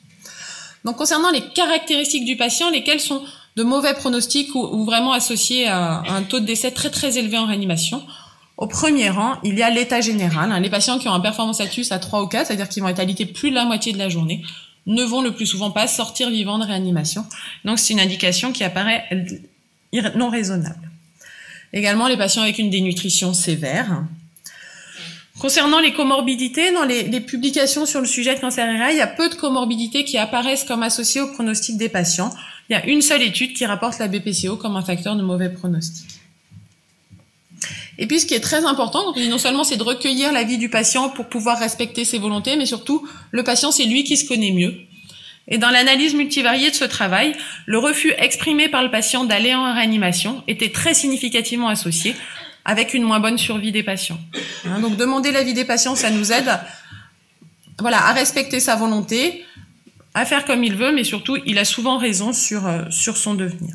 Donc 0.87 0.97
concernant 0.97 1.31
les 1.31 1.43
caractéristiques 1.43 2.25
du 2.25 2.39
patient, 2.39 2.71
lesquelles 2.71 3.01
sont 3.01 3.23
de 3.57 3.63
mauvais 3.63 3.93
pronostics 3.93 4.55
ou, 4.55 4.83
vraiment 4.87 5.13
associés 5.13 5.69
à, 5.69 6.03
un 6.09 6.23
taux 6.23 6.41
de 6.41 6.47
décès 6.47 6.71
très 6.71 6.89
très 6.89 7.19
élevé 7.19 7.37
en 7.37 7.45
réanimation, 7.45 8.03
au 8.57 8.67
premier 8.67 9.11
rang, 9.11 9.35
il 9.45 9.59
y 9.59 9.63
a 9.63 9.69
l'état 9.69 10.01
général. 10.01 10.53
Hein. 10.53 10.61
Les 10.61 10.71
patients 10.71 10.99
qui 10.99 11.07
ont 11.07 11.13
un 11.13 11.21
performance 11.21 11.57
status 11.57 11.93
à 11.93 11.99
3 11.99 12.23
ou 12.23 12.29
4, 12.29 12.47
c'est-à-dire 12.47 12.69
qu'ils 12.71 12.83
vont 12.83 12.89
être 12.89 12.99
alités 12.99 13.27
plus 13.27 13.51
de 13.51 13.55
la 13.57 13.67
moitié 13.67 13.93
de 13.93 13.99
la 13.99 14.09
journée, 14.09 14.43
ne 14.87 15.05
vont 15.05 15.23
le 15.23 15.33
plus 15.33 15.47
souvent 15.47 15.71
pas 15.71 15.87
sortir 15.87 16.31
vivants 16.31 16.59
de 16.59 16.65
réanimation. 16.65 17.25
Donc 17.65 17.79
c'est 17.79 17.93
une 17.93 18.01
indication 18.01 18.53
qui 18.53 18.65
apparaît 18.65 19.05
non 20.15 20.31
raisonnable. 20.31 20.91
Également 21.73 22.09
les 22.09 22.17
patients 22.17 22.43
avec 22.43 22.59
une 22.59 22.71
dénutrition 22.71 23.33
sévère. 23.35 24.05
Concernant 25.39 25.81
les 25.81 25.95
comorbidités, 25.95 26.73
dans 26.73 26.85
les, 26.85 27.21
publications 27.21 27.87
sur 27.87 28.01
le 28.01 28.07
sujet 28.07 28.35
de 28.35 28.41
cancer 28.41 28.67
RA, 28.79 28.93
il 28.93 28.99
y 28.99 29.01
a 29.01 29.07
peu 29.07 29.29
de 29.29 29.35
comorbidités 29.35 30.05
qui 30.05 30.19
apparaissent 30.19 30.65
comme 30.65 30.83
associées 30.83 31.23
au 31.23 31.29
pronostic 31.33 31.79
des 31.79 31.89
patients. 31.89 32.35
Il 32.69 32.75
y 32.75 32.77
a 32.77 32.85
une 32.87 33.01
seule 33.01 33.23
étude 33.23 33.55
qui 33.55 33.65
rapporte 33.65 33.99
la 33.99 34.09
BPCO 34.09 34.57
comme 34.57 34.77
un 34.77 34.83
facteur 34.83 35.17
de 35.17 35.23
mauvais 35.23 35.49
pronostic. 35.49 36.20
Et 38.00 38.07
puis, 38.07 38.19
ce 38.19 38.25
qui 38.25 38.33
est 38.33 38.40
très 38.40 38.64
important, 38.64 39.14
non 39.14 39.38
seulement 39.38 39.62
c'est 39.62 39.76
de 39.76 39.83
recueillir 39.83 40.33
l'avis 40.33 40.57
du 40.57 40.71
patient 40.71 41.11
pour 41.11 41.28
pouvoir 41.28 41.59
respecter 41.59 42.07
ses 42.07 42.19
volontés, 42.19 42.57
mais 42.57 42.64
surtout, 42.64 43.07
le 43.30 43.45
patient, 43.45 43.71
c'est 43.71 43.85
lui 43.85 44.04
qui 44.04 44.16
se 44.16 44.26
connaît 44.26 44.52
mieux. 44.52 44.75
Et 45.49 45.59
dans 45.59 45.69
l'analyse 45.69 46.14
multivariée 46.14 46.71
de 46.71 46.75
ce 46.75 46.85
travail, 46.85 47.35
le 47.66 47.78
refus 47.78 48.14
exprimé 48.16 48.69
par 48.69 48.83
le 48.83 48.90
patient 48.90 49.25
d'aller 49.25 49.54
en 49.54 49.75
réanimation 49.75 50.42
était 50.49 50.71
très 50.71 50.95
significativement 50.95 51.69
associé 51.69 52.16
avec 52.64 52.95
une 52.95 53.02
moins 53.02 53.21
bonne 53.21 53.37
survie 53.37 53.71
des 53.71 53.83
patients. 53.83 54.19
Hein, 54.64 54.80
donc, 54.80 54.97
demander 54.97 55.30
l'avis 55.30 55.52
des 55.52 55.66
patients, 55.66 55.95
ça 55.95 56.11
nous 56.11 56.33
aide 56.33 56.50
voilà, 57.80 57.99
à 58.07 58.12
respecter 58.14 58.61
sa 58.61 58.76
volonté, 58.76 59.45
à 60.14 60.25
faire 60.25 60.47
comme 60.47 60.64
il 60.64 60.75
veut, 60.75 60.92
mais 60.92 61.04
surtout, 61.04 61.37
il 61.45 61.59
a 61.59 61.66
souvent 61.66 61.99
raison 61.99 62.33
sur, 62.33 62.66
euh, 62.66 62.85
sur 62.90 63.19
son 63.19 63.35
devenir. 63.35 63.75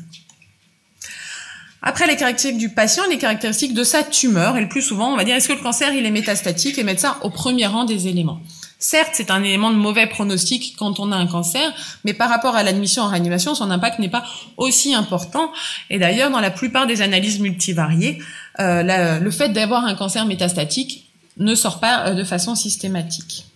Après 1.88 2.08
les 2.08 2.16
caractéristiques 2.16 2.58
du 2.58 2.68
patient, 2.68 3.04
les 3.08 3.16
caractéristiques 3.16 3.72
de 3.72 3.84
sa 3.84 4.02
tumeur, 4.02 4.56
et 4.56 4.60
le 4.60 4.68
plus 4.68 4.82
souvent, 4.82 5.12
on 5.12 5.16
va 5.16 5.22
dire, 5.22 5.36
est-ce 5.36 5.46
que 5.46 5.52
le 5.52 5.60
cancer, 5.60 5.94
il 5.94 6.04
est 6.04 6.10
métastatique 6.10 6.78
et 6.78 6.82
mettre 6.82 7.00
ça 7.00 7.16
au 7.22 7.30
premier 7.30 7.66
rang 7.66 7.84
des 7.84 8.08
éléments. 8.08 8.40
Certes, 8.80 9.10
c'est 9.12 9.30
un 9.30 9.40
élément 9.44 9.70
de 9.70 9.76
mauvais 9.76 10.08
pronostic 10.08 10.74
quand 10.76 10.98
on 10.98 11.12
a 11.12 11.16
un 11.16 11.28
cancer, 11.28 11.72
mais 12.04 12.12
par 12.12 12.28
rapport 12.28 12.56
à 12.56 12.64
l'admission 12.64 13.04
en 13.04 13.08
réanimation, 13.08 13.54
son 13.54 13.70
impact 13.70 14.00
n'est 14.00 14.08
pas 14.08 14.24
aussi 14.56 14.96
important. 14.96 15.52
Et 15.88 16.00
d'ailleurs, 16.00 16.32
dans 16.32 16.40
la 16.40 16.50
plupart 16.50 16.88
des 16.88 17.02
analyses 17.02 17.38
multivariées, 17.38 18.18
euh, 18.58 19.20
le 19.20 19.30
fait 19.30 19.50
d'avoir 19.50 19.84
un 19.84 19.94
cancer 19.94 20.26
métastatique 20.26 21.08
ne 21.36 21.54
sort 21.54 21.78
pas 21.78 22.08
euh, 22.08 22.14
de 22.14 22.24
façon 22.24 22.56
systématique. 22.56 23.46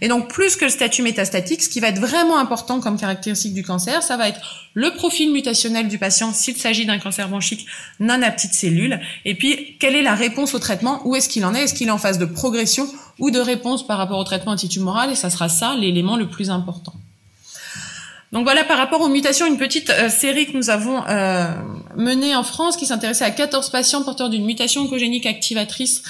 Et 0.00 0.08
donc, 0.08 0.28
plus 0.28 0.56
que 0.56 0.64
le 0.64 0.70
statut 0.70 1.02
métastatique, 1.02 1.62
ce 1.62 1.68
qui 1.68 1.80
va 1.80 1.88
être 1.88 1.98
vraiment 1.98 2.38
important 2.38 2.80
comme 2.80 2.98
caractéristique 2.98 3.54
du 3.54 3.62
cancer, 3.62 4.02
ça 4.02 4.16
va 4.16 4.28
être 4.28 4.40
le 4.74 4.94
profil 4.94 5.32
mutationnel 5.32 5.88
du 5.88 5.98
patient 5.98 6.32
s'il 6.32 6.56
s'agit 6.56 6.86
d'un 6.86 6.98
cancer 6.98 7.28
bronchique 7.28 7.66
non 7.98 8.22
à 8.22 8.30
petites 8.30 8.50
et 9.24 9.34
puis 9.34 9.76
quelle 9.78 9.94
est 9.94 10.02
la 10.02 10.14
réponse 10.14 10.54
au 10.54 10.58
traitement, 10.58 11.00
où 11.04 11.14
est-ce 11.16 11.28
qu'il 11.28 11.44
en 11.44 11.54
est, 11.54 11.64
est-ce 11.64 11.74
qu'il 11.74 11.88
est 11.88 11.92
en 11.92 11.98
phase 11.98 12.18
de 12.18 12.24
progression 12.24 12.88
ou 13.18 13.30
de 13.30 13.38
réponse 13.38 13.86
par 13.86 13.98
rapport 13.98 14.18
au 14.18 14.24
traitement 14.24 14.52
antitumoral, 14.52 15.10
et 15.10 15.14
ça 15.14 15.30
sera 15.30 15.48
ça 15.48 15.74
l'élément 15.74 16.16
le 16.16 16.28
plus 16.28 16.50
important. 16.50 16.94
Donc 18.32 18.44
voilà, 18.44 18.64
par 18.64 18.78
rapport 18.78 19.00
aux 19.00 19.08
mutations, 19.08 19.46
une 19.46 19.58
petite 19.58 19.90
euh, 19.90 20.08
série 20.08 20.46
que 20.46 20.56
nous 20.56 20.70
avons 20.70 21.02
euh, 21.08 21.52
menée 21.96 22.36
en 22.36 22.44
France 22.44 22.76
qui 22.76 22.86
s'intéressait 22.86 23.24
à 23.24 23.30
14 23.30 23.70
patients 23.70 24.02
porteurs 24.04 24.30
d'une 24.30 24.44
mutation 24.44 24.82
oncogénique 24.82 25.26
activatrice 25.26 26.02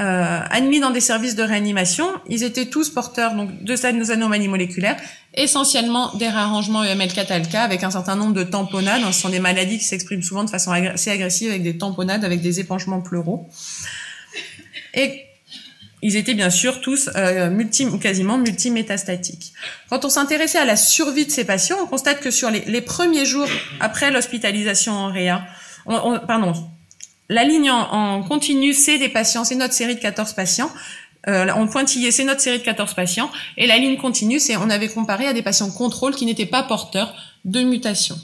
euh, 0.00 0.40
admis 0.50 0.80
dans 0.80 0.90
des 0.90 1.00
services 1.00 1.36
de 1.36 1.44
réanimation. 1.44 2.06
Ils 2.28 2.42
étaient 2.42 2.66
tous 2.66 2.90
porteurs 2.90 3.34
donc 3.34 3.62
de 3.62 3.76
ces 3.76 4.10
anomalies 4.10 4.48
moléculaires, 4.48 4.96
essentiellement 5.34 6.12
des 6.16 6.28
réarrangements 6.28 6.82
EML4-ALK 6.82 7.54
avec 7.54 7.84
un 7.84 7.92
certain 7.92 8.16
nombre 8.16 8.34
de 8.34 8.42
tamponnades. 8.42 9.02
Ce 9.06 9.20
sont 9.20 9.28
des 9.28 9.38
maladies 9.38 9.78
qui 9.78 9.84
s'expriment 9.84 10.22
souvent 10.22 10.42
de 10.42 10.50
façon 10.50 10.72
assez 10.72 11.10
agressive 11.10 11.50
avec 11.50 11.62
des 11.62 11.78
tamponnades, 11.78 12.24
avec 12.24 12.40
des 12.40 12.58
épanchements 12.58 13.02
pleuraux. 13.02 13.48
Et 14.94 15.26
ils 16.02 16.16
étaient 16.16 16.34
bien 16.34 16.50
sûr 16.50 16.80
tous 16.80 17.08
euh, 17.14 17.48
multi, 17.48 17.86
quasiment 17.98 18.36
multimétastatiques. 18.36 19.52
Quand 19.90 20.04
on 20.04 20.10
s'intéressait 20.10 20.58
à 20.58 20.64
la 20.64 20.76
survie 20.76 21.24
de 21.24 21.30
ces 21.30 21.44
patients, 21.44 21.76
on 21.82 21.86
constate 21.86 22.20
que 22.20 22.32
sur 22.32 22.50
les, 22.50 22.60
les 22.66 22.80
premiers 22.80 23.24
jours 23.24 23.48
après 23.78 24.10
l'hospitalisation 24.10 24.92
en 24.92 25.12
réa, 25.12 25.46
on, 25.86 25.94
on, 25.94 26.18
pardon, 26.18 26.52
la 27.28 27.44
ligne 27.44 27.70
en, 27.70 28.22
continu, 28.22 28.74
c'est 28.74 28.98
des 28.98 29.08
patients, 29.08 29.44
c'est 29.44 29.54
notre 29.54 29.74
série 29.74 29.94
de 29.94 30.00
14 30.00 30.32
patients. 30.34 30.70
Euh, 31.26 31.48
en 31.50 31.66
pointillé, 31.66 32.10
c'est 32.10 32.24
notre 32.24 32.40
série 32.40 32.58
de 32.58 32.64
14 32.64 32.92
patients. 32.94 33.30
Et 33.56 33.66
la 33.66 33.78
ligne 33.78 33.96
continue, 33.96 34.38
c'est 34.38 34.56
on 34.56 34.68
avait 34.68 34.88
comparé 34.88 35.26
à 35.26 35.32
des 35.32 35.42
patients 35.42 35.70
contrôle 35.70 36.14
qui 36.14 36.26
n'étaient 36.26 36.44
pas 36.44 36.62
porteurs 36.62 37.14
de 37.46 37.62
mutation. 37.62 38.16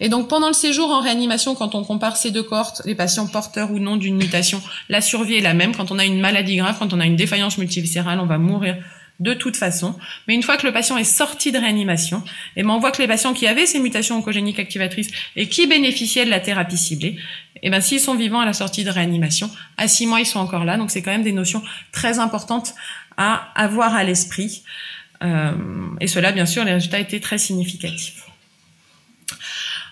Et 0.00 0.08
donc 0.08 0.28
pendant 0.28 0.48
le 0.48 0.54
séjour 0.54 0.90
en 0.90 1.00
réanimation, 1.00 1.54
quand 1.54 1.74
on 1.74 1.84
compare 1.84 2.16
ces 2.16 2.30
deux 2.30 2.42
cohortes, 2.42 2.82
les 2.86 2.94
patients 2.94 3.26
porteurs 3.26 3.70
ou 3.70 3.78
non 3.78 3.96
d'une 3.96 4.16
mutation, 4.16 4.60
la 4.88 5.00
survie 5.00 5.36
est 5.36 5.42
la 5.42 5.54
même. 5.54 5.76
Quand 5.76 5.92
on 5.92 5.98
a 5.98 6.04
une 6.04 6.20
maladie 6.20 6.56
grave, 6.56 6.76
quand 6.78 6.92
on 6.92 7.00
a 7.00 7.06
une 7.06 7.16
défaillance 7.16 7.58
multiviscérale, 7.58 8.18
on 8.18 8.26
va 8.26 8.38
mourir 8.38 8.76
de 9.20 9.34
toute 9.34 9.56
façon. 9.56 9.94
Mais 10.26 10.34
une 10.34 10.42
fois 10.42 10.56
que 10.56 10.66
le 10.66 10.72
patient 10.72 10.96
est 10.96 11.04
sorti 11.04 11.52
de 11.52 11.58
réanimation, 11.58 12.22
eh 12.56 12.62
ben 12.62 12.70
on 12.70 12.78
voit 12.78 12.90
que 12.90 13.00
les 13.00 13.08
patients 13.08 13.34
qui 13.34 13.46
avaient 13.46 13.66
ces 13.66 13.78
mutations 13.78 14.16
oncogéniques 14.16 14.58
activatrices 14.58 15.10
et 15.36 15.48
qui 15.48 15.66
bénéficiaient 15.66 16.24
de 16.24 16.30
la 16.30 16.40
thérapie 16.40 16.78
ciblée, 16.78 17.18
eh 17.62 17.70
ben 17.70 17.80
s'ils 17.80 18.00
sont 18.00 18.14
vivants 18.14 18.40
à 18.40 18.46
la 18.46 18.54
sortie 18.54 18.82
de 18.82 18.90
réanimation, 18.90 19.50
à 19.76 19.88
six 19.88 20.06
mois 20.06 20.20
ils 20.20 20.26
sont 20.26 20.40
encore 20.40 20.64
là. 20.64 20.78
Donc 20.78 20.90
c'est 20.90 21.02
quand 21.02 21.12
même 21.12 21.22
des 21.22 21.32
notions 21.32 21.62
très 21.92 22.18
importantes 22.18 22.74
à 23.16 23.52
avoir 23.54 23.94
à 23.94 24.02
l'esprit. 24.02 24.62
Euh, 25.22 25.52
et 26.00 26.06
cela, 26.06 26.32
bien 26.32 26.46
sûr, 26.46 26.64
les 26.64 26.72
résultats 26.72 26.98
étaient 26.98 27.20
très 27.20 27.36
significatifs. 27.36 28.24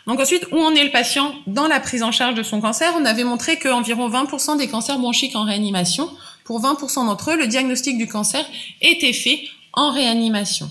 Donc 0.07 0.21
ensuite, 0.21 0.47
où 0.53 0.59
en 0.59 0.75
est 0.75 0.85
le 0.85 0.91
patient 0.91 1.35
dans 1.47 1.69
la 1.69 1.81
prise 1.81 2.03
en 2.03 2.13
charge 2.13 2.35
de 2.35 2.43
son 2.43 2.63
cancer? 2.63 2.91
On 2.99 3.05
avait 3.05 3.25
montré 3.25 3.59
qu'environ 3.59 4.09
20% 4.09 4.57
des 4.57 4.67
cancers 4.67 4.99
bronchiques 4.99 5.37
en 5.37 5.45
réanimation 5.45 6.09
pour 6.49 6.63
20% 6.63 7.05
d'entre 7.05 7.33
eux, 7.33 7.37
le 7.37 7.47
diagnostic 7.47 7.99
du 7.99 8.07
cancer 8.09 8.43
était 8.81 9.13
fait 9.13 9.43
en 9.75 9.93
réanimation. 9.93 10.71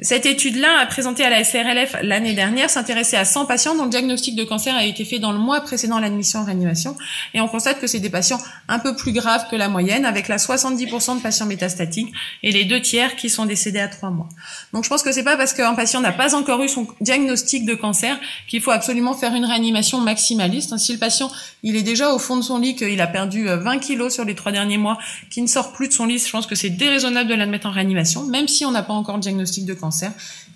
Cette 0.00 0.26
étude-là, 0.26 0.84
présentée 0.90 1.24
à 1.24 1.30
la 1.30 1.42
SRLF 1.42 1.96
l'année 2.02 2.34
dernière, 2.34 2.68
s'intéressait 2.68 3.16
à 3.16 3.24
100 3.24 3.46
patients 3.46 3.74
dont 3.74 3.84
le 3.84 3.90
diagnostic 3.90 4.36
de 4.36 4.44
cancer 4.44 4.74
a 4.74 4.84
été 4.84 5.06
fait 5.06 5.18
dans 5.18 5.32
le 5.32 5.38
mois 5.38 5.62
précédant 5.62 5.98
l'admission 5.98 6.40
en 6.40 6.44
réanimation. 6.44 6.94
Et 7.32 7.40
on 7.40 7.48
constate 7.48 7.80
que 7.80 7.86
c'est 7.86 7.98
des 7.98 8.10
patients 8.10 8.38
un 8.68 8.78
peu 8.78 8.94
plus 8.94 9.12
graves 9.12 9.46
que 9.50 9.56
la 9.56 9.70
moyenne, 9.70 10.04
avec 10.04 10.28
la 10.28 10.36
70% 10.36 11.16
de 11.16 11.22
patients 11.22 11.46
métastatiques 11.46 12.12
et 12.42 12.52
les 12.52 12.64
deux 12.64 12.82
tiers 12.82 13.16
qui 13.16 13.30
sont 13.30 13.46
décédés 13.46 13.78
à 13.78 13.88
trois 13.88 14.10
mois. 14.10 14.28
Donc 14.74 14.84
je 14.84 14.90
pense 14.90 15.02
que 15.02 15.12
c'est 15.12 15.22
pas 15.22 15.38
parce 15.38 15.54
qu'un 15.54 15.74
patient 15.74 16.02
n'a 16.02 16.12
pas 16.12 16.34
encore 16.34 16.62
eu 16.62 16.68
son 16.68 16.86
diagnostic 17.00 17.64
de 17.64 17.74
cancer 17.74 18.20
qu'il 18.48 18.60
faut 18.60 18.72
absolument 18.72 19.14
faire 19.14 19.34
une 19.34 19.46
réanimation 19.46 20.02
maximaliste. 20.02 20.76
Si 20.76 20.92
le 20.92 20.98
patient, 20.98 21.32
il 21.62 21.74
est 21.74 21.82
déjà 21.82 22.12
au 22.12 22.18
fond 22.18 22.36
de 22.36 22.42
son 22.42 22.58
lit, 22.58 22.76
qu'il 22.76 23.00
a 23.00 23.06
perdu 23.06 23.46
20 23.46 23.76
euh, 23.76 23.78
kilos 23.78 24.12
sur 24.12 24.26
les 24.26 24.34
trois 24.34 24.52
derniers 24.52 24.76
mois, 24.76 24.98
qu'il 25.30 25.42
ne 25.42 25.48
sort 25.48 25.72
plus 25.72 25.88
de 25.88 25.94
son 25.94 26.04
lit, 26.04 26.18
je 26.18 26.30
pense 26.30 26.46
que 26.46 26.54
c'est 26.54 26.68
déraisonnable 26.68 27.30
de 27.30 27.34
l'admettre 27.34 27.66
en 27.66 27.70
réanimation, 27.70 28.24
même 28.24 28.46
si 28.46 28.66
on 28.66 28.72
n'a 28.72 28.82
pas 28.82 28.92
encore 28.92 29.16
de 29.16 29.22
diagnostic 29.22 29.64
de 29.64 29.72
cancer 29.72 29.85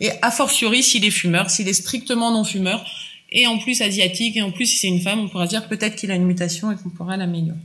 et 0.00 0.10
a 0.22 0.30
fortiori 0.30 0.82
s'il 0.82 1.04
est 1.04 1.10
fumeur, 1.10 1.50
s'il 1.50 1.68
est 1.68 1.74
strictement 1.74 2.30
non 2.32 2.44
fumeur, 2.44 2.84
et 3.30 3.46
en 3.46 3.58
plus 3.58 3.80
asiatique, 3.80 4.36
et 4.36 4.42
en 4.42 4.50
plus 4.50 4.66
si 4.66 4.78
c'est 4.78 4.88
une 4.88 5.00
femme, 5.00 5.20
on 5.20 5.28
pourra 5.28 5.46
dire 5.46 5.68
peut-être 5.68 5.96
qu'il 5.96 6.10
a 6.10 6.14
une 6.14 6.26
mutation 6.26 6.72
et 6.72 6.76
qu'on 6.76 6.90
pourra 6.90 7.16
l'améliorer. 7.16 7.60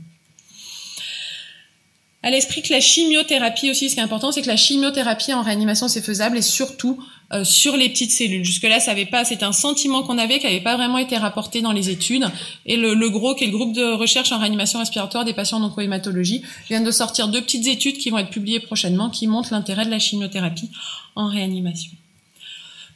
À 2.26 2.30
l'esprit 2.30 2.60
que 2.60 2.72
la 2.72 2.80
chimiothérapie 2.80 3.70
aussi, 3.70 3.88
ce 3.88 3.94
qui 3.94 4.00
est 4.00 4.02
important, 4.02 4.32
c'est 4.32 4.42
que 4.42 4.48
la 4.48 4.56
chimiothérapie 4.56 5.32
en 5.32 5.42
réanimation, 5.42 5.86
c'est 5.86 6.02
faisable 6.02 6.36
et 6.36 6.42
surtout 6.42 6.98
euh, 7.32 7.44
sur 7.44 7.76
les 7.76 7.88
petites 7.88 8.10
cellules. 8.10 8.44
Jusque-là, 8.44 8.80
ça 8.80 8.90
avait 8.90 9.06
pas, 9.06 9.24
c'est 9.24 9.44
un 9.44 9.52
sentiment 9.52 10.02
qu'on 10.02 10.18
avait 10.18 10.40
qui 10.40 10.46
n'avait 10.46 10.60
pas 10.60 10.76
vraiment 10.76 10.98
été 10.98 11.16
rapporté 11.16 11.62
dans 11.62 11.70
les 11.70 11.88
études. 11.88 12.28
Et 12.64 12.76
le, 12.76 12.94
le, 12.94 13.10
GROS, 13.10 13.36
qui 13.36 13.44
est 13.44 13.46
le 13.46 13.52
groupe 13.52 13.72
de 13.72 13.92
recherche 13.92 14.32
en 14.32 14.40
réanimation 14.40 14.80
respiratoire 14.80 15.24
des 15.24 15.34
patients 15.34 15.62
en 15.62 15.66
oncohématologie, 15.66 16.42
vient 16.68 16.80
de 16.80 16.90
sortir 16.90 17.28
deux 17.28 17.42
petites 17.42 17.68
études 17.68 17.98
qui 17.98 18.10
vont 18.10 18.18
être 18.18 18.30
publiées 18.30 18.58
prochainement 18.58 19.08
qui 19.08 19.28
montrent 19.28 19.52
l'intérêt 19.52 19.84
de 19.84 19.90
la 19.92 20.00
chimiothérapie 20.00 20.70
en 21.14 21.28
réanimation. 21.28 21.92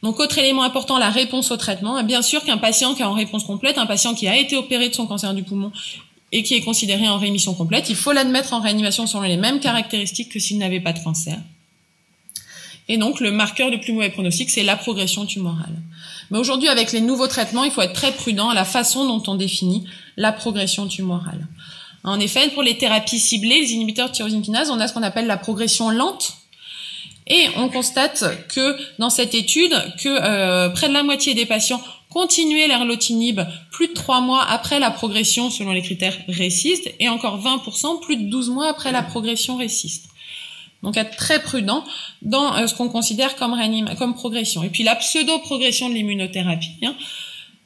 Donc, 0.03 0.19
autre 0.19 0.39
élément 0.39 0.63
important, 0.63 0.97
la 0.97 1.09
réponse 1.09 1.51
au 1.51 1.57
traitement. 1.57 2.03
Bien 2.03 2.21
sûr 2.21 2.43
qu'un 2.43 2.57
patient 2.57 2.95
qui 2.95 3.01
est 3.01 3.05
en 3.05 3.13
réponse 3.13 3.45
complète, 3.45 3.77
un 3.77 3.85
patient 3.85 4.13
qui 4.13 4.27
a 4.27 4.35
été 4.35 4.57
opéré 4.57 4.89
de 4.89 4.93
son 4.93 5.07
cancer 5.07 5.33
du 5.33 5.43
poumon 5.43 5.71
et 6.31 6.43
qui 6.43 6.55
est 6.55 6.61
considéré 6.61 7.07
en 7.07 7.17
rémission 7.17 7.53
complète, 7.53 7.89
il 7.89 7.95
faut 7.95 8.11
l'admettre 8.11 8.53
en 8.53 8.61
réanimation 8.61 9.05
selon 9.05 9.23
les 9.23 9.37
mêmes 9.37 9.59
caractéristiques 9.59 10.29
que 10.29 10.39
s'il 10.39 10.57
n'avait 10.57 10.79
pas 10.79 10.93
de 10.93 11.03
cancer. 11.03 11.37
Et 12.87 12.97
donc, 12.97 13.19
le 13.19 13.31
marqueur 13.31 13.71
de 13.71 13.77
plus 13.77 13.93
mauvais 13.93 14.09
pronostic, 14.09 14.49
c'est 14.49 14.63
la 14.63 14.75
progression 14.75 15.25
tumorale. 15.25 15.81
Mais 16.29 16.37
aujourd'hui, 16.37 16.69
avec 16.69 16.91
les 16.91 17.01
nouveaux 17.01 17.27
traitements, 17.27 17.63
il 17.63 17.71
faut 17.71 17.81
être 17.81 17.93
très 17.93 18.11
prudent 18.11 18.49
à 18.49 18.53
la 18.53 18.65
façon 18.65 19.05
dont 19.05 19.31
on 19.31 19.35
définit 19.35 19.85
la 20.17 20.31
progression 20.31 20.87
tumorale. 20.87 21.47
En 22.03 22.19
effet, 22.19 22.49
pour 22.49 22.63
les 22.63 22.77
thérapies 22.77 23.19
ciblées, 23.19 23.61
les 23.61 23.73
inhibiteurs 23.73 24.09
de 24.09 24.13
tyrosine 24.15 24.41
kinase, 24.41 24.71
on 24.71 24.79
a 24.79 24.87
ce 24.87 24.93
qu'on 24.93 25.03
appelle 25.03 25.27
la 25.27 25.37
progression 25.37 25.89
lente. 25.89 26.33
Et 27.27 27.47
on 27.57 27.69
constate 27.69 28.25
que 28.49 28.75
dans 28.97 29.09
cette 29.09 29.35
étude, 29.35 29.73
que 30.01 30.09
euh, 30.09 30.69
près 30.69 30.87
de 30.87 30.93
la 30.93 31.03
moitié 31.03 31.33
des 31.33 31.45
patients 31.45 31.81
continuer 32.11 32.67
l'erlotinib 32.67 33.39
plus 33.71 33.87
de 33.87 33.93
3 33.93 34.21
mois 34.21 34.43
après 34.43 34.79
la 34.79 34.91
progression 34.91 35.49
selon 35.49 35.71
les 35.71 35.81
critères 35.81 36.17
récistes 36.27 36.93
et 36.99 37.09
encore 37.09 37.41
20% 37.41 38.01
plus 38.01 38.17
de 38.17 38.29
12 38.29 38.49
mois 38.49 38.69
après 38.69 38.91
la 38.91 39.01
progression 39.01 39.55
réciste. 39.55 40.05
Donc 40.83 40.97
être 40.97 41.15
très 41.15 41.41
prudent 41.41 41.83
dans 42.21 42.55
euh, 42.55 42.67
ce 42.67 42.75
qu'on 42.75 42.89
considère 42.89 43.35
comme, 43.35 43.55
comme 43.97 44.13
progression. 44.13 44.63
Et 44.63 44.69
puis 44.69 44.83
la 44.83 44.95
pseudo-progression 44.95 45.89
de 45.89 45.93
l'immunothérapie, 45.93 46.71
hein, 46.83 46.95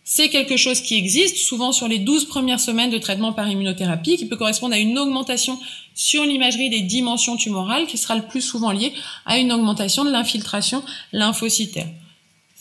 c'est 0.04 0.30
quelque 0.30 0.58
chose 0.58 0.82
qui 0.82 0.96
existe 0.96 1.38
souvent 1.38 1.72
sur 1.72 1.88
les 1.88 1.98
12 1.98 2.26
premières 2.26 2.60
semaines 2.60 2.92
de 2.92 3.00
traitement 3.00 3.34
par 3.34 3.50
immunothérapie, 3.50 4.18
qui 4.18 4.28
peut 4.28 4.36
correspondre 4.36 4.76
à 4.76 4.78
une 4.78 5.00
augmentation 5.00 5.60
sur 5.96 6.24
l'imagerie 6.26 6.70
des 6.70 6.82
dimensions 6.82 7.38
tumorales, 7.38 7.88
qui 7.88 7.98
sera 7.98 8.16
le 8.16 8.22
plus 8.22 8.42
souvent 8.42 8.72
liée 8.72 8.94
à 9.26 9.40
une 9.40 9.52
augmentation 9.52 10.06
de 10.06 10.12
l'infiltration 10.12 10.84
lymphocytaire. 11.12 11.88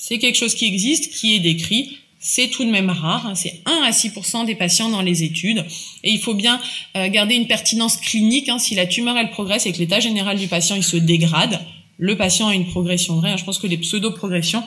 C'est 0.06 0.18
quelque 0.18 0.37
chose 0.37 0.54
qui 0.54 0.66
existe, 0.66 1.14
qui 1.14 1.34
est 1.34 1.38
décrit, 1.40 1.96
c'est 2.18 2.49
tout 2.49 2.62
de 2.62 2.70
même 2.70 2.90
rare, 2.90 3.26
hein. 3.26 3.34
c'est 3.34 3.62
1 3.64 3.84
à 3.84 3.90
6 3.90 4.12
des 4.46 4.54
patients 4.54 4.90
dans 4.90 5.00
les 5.00 5.23
études, 5.23 5.64
et 6.02 6.11
il 6.11 6.18
faut 6.20 6.34
bien 6.34 6.61
euh, 6.94 7.08
garder 7.08 7.37
une 7.37 7.46
pertinence 7.46 7.96
clinique. 7.96 8.50
Hein. 8.50 8.58
si 8.58 8.75
la 8.75 8.84
tumeur 8.84 9.16
elle 9.16 9.30
progresse 9.30 9.64
et 9.64 9.73
que 9.73 9.78
l'état 9.78 10.00
général 10.00 10.38
du 10.38 10.46
patient 10.46 10.76
il 10.76 10.82
se 10.82 10.99
dégrade, 10.99 11.58
le 11.96 12.18
patient 12.18 12.49
a 12.49 12.54
une 12.54 12.66
progression 12.66 13.16
vraie. 13.16 13.38
Je 13.38 13.46
pense 13.46 13.58
que 13.58 13.66
les 13.66 13.78
pseudo-progressions, 13.78 14.62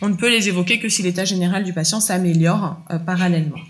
on 0.00 0.08
ne 0.08 0.16
peut 0.16 0.28
les 0.28 0.48
évoquer 0.48 0.80
que 0.80 0.88
si 0.88 1.02
l'état 1.04 1.24
général 1.24 1.62
du 1.62 1.72
patient 1.72 2.00
s'améliore 2.00 2.78
euh, 2.90 2.98
parallèlement. 2.98 3.60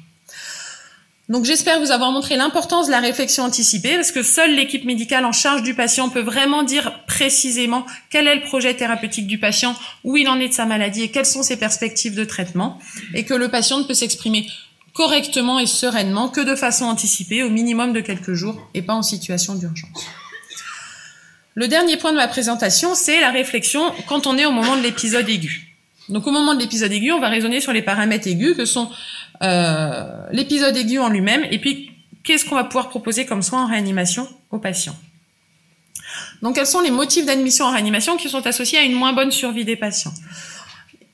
Donc 1.29 1.45
j'espère 1.45 1.79
vous 1.79 1.93
avoir 1.93 2.11
montré 2.11 2.37
l'importance 2.37 2.87
de 2.87 2.91
la 2.91 3.00
réflexion 3.00 3.45
anticipée 3.45 3.95
parce 3.95 4.11
que 4.11 4.23
seule 4.23 4.55
l'équipe 4.55 4.85
médicale 4.85 5.25
en 5.25 5.33
charge 5.33 5.62
du 5.62 5.75
patient 5.75 6.09
peut 6.09 6.21
vraiment 6.21 6.64
dire 6.64 7.05
précisément 7.07 7.87
quel 8.11 8.26
est 8.26 8.35
le 8.35 8.43
projet 8.43 8.75
thérapeutique 8.75 9.29
du 9.29 9.38
patient, 9.38 9.76
où 10.02 10.17
il 10.17 10.29
en 10.29 10.41
est 10.41 10.49
de 10.49 10.52
sa 10.52 10.67
maladie 10.67 11.02
et 11.02 11.11
quelles 11.11 11.26
sont 11.26 11.43
ses 11.43 11.57
perspectives 11.57 12.14
de 12.17 12.25
traitement 12.25 12.79
et 13.14 13.25
que 13.25 13.35
le 13.35 13.49
patient 13.49 13.79
ne 13.79 13.85
peut 13.85 13.95
s'exprimer 13.95 14.47
correctement 14.95 15.59
et 15.59 15.67
sereinement 15.67 16.29
que 16.29 16.41
de 16.41 16.57
façon 16.57 16.87
anticipée 16.87 17.43
au 17.45 17.50
minimum 17.50 17.93
de 17.93 18.00
quelques 18.00 18.35
jours 18.35 18.61
et 18.75 18.83
pas 18.83 18.95
en 18.95 19.02
situation 19.02 19.55
d'urgence. 19.55 20.07
Le 21.55 21.69
dernier 21.69 21.97
point 21.99 22.12
de 22.12 22.17
ma 22.17 22.29
présentation, 22.29 22.95
c'est 22.95 23.21
la 23.21 23.31
réflexion 23.31 23.93
quand 24.09 24.26
on 24.26 24.38
est 24.38 24.47
au 24.47 24.52
moment 24.52 24.76
de 24.76 24.83
l'épisode 24.83 25.29
aigu. 25.29 25.69
Donc 26.09 26.26
au 26.26 26.31
moment 26.31 26.55
de 26.55 26.61
l'épisode 26.61 26.93
aigu, 26.93 27.12
on 27.12 27.21
va 27.21 27.29
raisonner 27.29 27.61
sur 27.61 27.73
les 27.73 27.83
paramètres 27.83 28.26
aigus 28.26 28.57
que 28.57 28.64
sont 28.64 28.91
l'épisode 29.41 30.77
aigu 30.77 30.99
en 30.99 31.09
lui-même. 31.09 31.45
Et 31.51 31.59
puis 31.59 31.91
qu'est-ce 32.25 32.45
qu'on 32.45 32.55
va 32.55 32.65
pouvoir 32.65 32.89
proposer 32.89 33.27
comme 33.27 33.43
soin 33.43 33.65
en 33.65 33.67
réanimation 33.67 34.29
aux 34.51 34.59
patients? 34.59 34.97
Donc 36.43 36.57
quels 36.57 36.67
sont 36.67 36.81
les 36.81 36.91
motifs 36.91 37.25
d'admission 37.25 37.67
en 37.67 37.73
réanimation 37.73 38.17
qui 38.17 38.29
sont 38.29 38.47
associés 38.47 38.79
à 38.79 38.83
une 38.83 38.95
moins 38.95 39.12
bonne 39.12 39.31
survie 39.31 39.65
des 39.65 39.77
patients? 39.77 40.12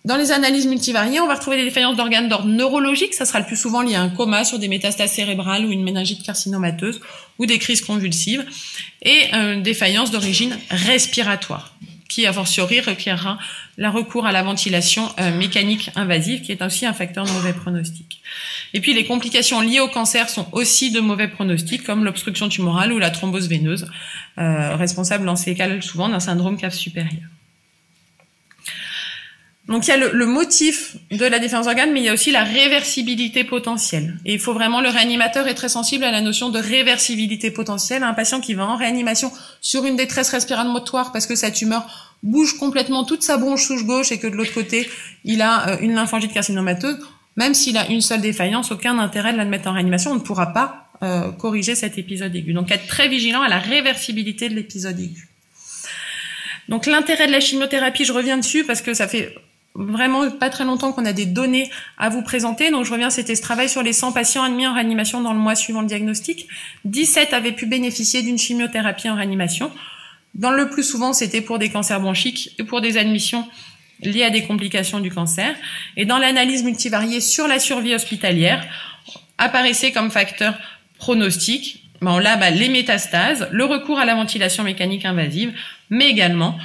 Dans 0.04 0.16
les 0.16 0.32
analyses 0.32 0.66
multivariées, 0.66 1.20
on 1.20 1.26
va 1.26 1.34
retrouver 1.34 1.58
des 1.58 1.64
défaillances 1.64 1.96
d'organes 1.96 2.28
d'ordre 2.28 2.46
neurologique, 2.48 3.12
ça 3.12 3.26
sera 3.26 3.40
le 3.40 3.46
plus 3.46 3.56
souvent 3.56 3.82
lié 3.82 3.94
à 3.94 4.00
un 4.00 4.08
coma 4.08 4.44
sur 4.44 4.58
des 4.58 4.68
métastases 4.68 5.12
cérébrales 5.12 5.66
ou 5.66 5.70
une 5.70 5.82
méningite 5.82 6.22
carcinomateuse 6.22 7.00
ou 7.38 7.44
des 7.44 7.58
crises 7.58 7.82
convulsives, 7.82 8.46
et 9.02 9.24
euh, 9.34 9.60
défaillance 9.60 10.10
d'origine 10.10 10.56
respiratoire 10.70 11.74
qui 12.08 12.26
a 12.26 12.32
fortiori 12.32 12.80
requerra 12.80 13.38
le 13.78 13.88
recours 13.88 14.26
à 14.26 14.32
la 14.32 14.42
ventilation 14.42 15.08
euh, 15.20 15.34
mécanique 15.38 15.90
invasive, 15.94 16.42
qui 16.42 16.50
est 16.50 16.62
aussi 16.62 16.84
un 16.84 16.92
facteur 16.92 17.24
de 17.24 17.30
mauvais 17.30 17.52
pronostic. 17.52 18.20
Et 18.74 18.80
puis 18.80 18.92
les 18.92 19.06
complications 19.06 19.60
liées 19.60 19.78
au 19.78 19.86
cancer 19.86 20.28
sont 20.28 20.48
aussi 20.50 20.90
de 20.90 20.98
mauvais 20.98 21.28
pronostics, 21.28 21.84
comme 21.84 22.04
l'obstruction 22.04 22.48
tumorale 22.48 22.92
ou 22.92 22.98
la 22.98 23.10
thrombose 23.10 23.48
veineuse, 23.48 23.88
euh, 24.38 24.74
responsable 24.74 25.24
dans 25.24 25.36
ces 25.36 25.54
cas 25.54 25.80
souvent 25.80 26.08
d'un 26.08 26.18
syndrome 26.18 26.56
cave 26.56 26.74
supérieur. 26.74 27.28
Donc 29.68 29.86
il 29.86 29.90
y 29.90 29.92
a 29.92 29.96
le, 29.98 30.26
motif 30.26 30.96
de 31.10 31.26
la 31.26 31.38
défense 31.38 31.66
d'organes, 31.66 31.92
mais 31.92 32.00
il 32.00 32.06
y 32.06 32.08
a 32.08 32.14
aussi 32.14 32.30
la 32.30 32.42
réversibilité 32.42 33.44
potentielle. 33.44 34.18
Et 34.24 34.32
il 34.32 34.40
faut 34.40 34.54
vraiment, 34.54 34.80
le 34.80 34.88
réanimateur 34.88 35.46
est 35.46 35.54
très 35.54 35.68
sensible 35.68 36.04
à 36.04 36.10
la 36.10 36.22
notion 36.22 36.48
de 36.48 36.58
réversibilité 36.58 37.50
potentielle. 37.50 38.02
Un 38.02 38.14
patient 38.14 38.40
qui 38.40 38.54
va 38.54 38.64
en 38.64 38.76
réanimation 38.76 39.30
sur 39.60 39.84
une 39.84 39.96
détresse 39.96 40.30
respiratoire 40.30 41.12
parce 41.12 41.26
que 41.26 41.34
sa 41.34 41.50
tumeur 41.50 42.16
bouge 42.22 42.56
complètement 42.56 43.04
toute 43.04 43.22
sa 43.22 43.36
bronche 43.36 43.66
souche 43.66 43.84
gauche 43.84 44.10
et 44.10 44.18
que 44.18 44.26
de 44.26 44.36
l'autre 44.36 44.54
côté, 44.54 44.88
il 45.24 45.42
a 45.42 45.68
euh, 45.68 45.76
une 45.82 45.94
lymphangite 45.94 46.32
carcinomateuse, 46.32 46.98
même 47.36 47.52
s'il 47.52 47.76
a 47.76 47.88
une 47.88 48.00
seule 48.00 48.22
défaillance, 48.22 48.72
aucun 48.72 48.98
intérêt 48.98 49.32
de 49.32 49.36
la 49.36 49.44
mettre 49.44 49.68
en 49.68 49.74
réanimation, 49.74 50.12
on 50.12 50.16
ne 50.16 50.20
pourra 50.20 50.54
pas 50.54 50.88
euh, 51.02 51.30
corriger 51.30 51.74
cet 51.74 51.98
épisode 51.98 52.34
aigu. 52.34 52.54
Donc 52.54 52.70
être 52.70 52.86
très 52.86 53.08
vigilant 53.08 53.42
à 53.42 53.48
la 53.48 53.58
réversibilité 53.58 54.48
de 54.48 54.54
l'épisode 54.54 54.98
aigu. 54.98 55.28
Donc 56.70 56.86
l'intérêt 56.86 57.26
de 57.26 57.32
la 57.32 57.40
chimiothérapie, 57.40 58.06
je 58.06 58.12
reviens 58.12 58.38
dessus 58.38 58.64
parce 58.64 58.82
que 58.82 58.94
ça 58.94 59.06
fait 59.06 59.34
vraiment 59.78 60.28
pas 60.30 60.50
très 60.50 60.64
longtemps 60.64 60.92
qu'on 60.92 61.04
a 61.04 61.12
des 61.12 61.24
données 61.24 61.70
à 61.96 62.08
vous 62.08 62.22
présenter. 62.22 62.70
Donc 62.70 62.84
je 62.84 62.92
reviens, 62.92 63.10
c'était 63.10 63.36
ce 63.36 63.42
travail 63.42 63.68
sur 63.68 63.82
les 63.82 63.92
100 63.92 64.12
patients 64.12 64.42
admis 64.42 64.66
en 64.66 64.74
réanimation 64.74 65.20
dans 65.20 65.32
le 65.32 65.38
mois 65.38 65.54
suivant 65.54 65.80
le 65.80 65.86
diagnostic. 65.86 66.48
17 66.84 67.32
avaient 67.32 67.52
pu 67.52 67.66
bénéficier 67.66 68.22
d'une 68.22 68.38
chimiothérapie 68.38 69.08
en 69.08 69.14
réanimation. 69.14 69.70
Dans 70.34 70.50
le 70.50 70.68
plus 70.68 70.82
souvent, 70.82 71.12
c'était 71.12 71.40
pour 71.40 71.58
des 71.58 71.70
cancers 71.70 72.00
bronchiques 72.00 72.54
et 72.58 72.64
pour 72.64 72.80
des 72.80 72.98
admissions 72.98 73.46
liées 74.00 74.24
à 74.24 74.30
des 74.30 74.42
complications 74.42 75.00
du 75.00 75.10
cancer. 75.10 75.54
Et 75.96 76.04
dans 76.04 76.18
l'analyse 76.18 76.64
multivariée 76.64 77.20
sur 77.20 77.48
la 77.48 77.58
survie 77.58 77.94
hospitalière, 77.94 78.64
apparaissait 79.38 79.92
comme 79.92 80.10
facteur 80.10 80.54
pronostic, 80.98 81.84
bon, 82.00 82.18
là, 82.18 82.36
bah, 82.36 82.50
les 82.50 82.68
métastases, 82.68 83.48
le 83.52 83.64
recours 83.64 83.98
à 83.98 84.04
la 84.04 84.14
ventilation 84.16 84.64
mécanique 84.64 85.04
invasive, 85.04 85.52
mais 85.90 86.08
également 86.08 86.58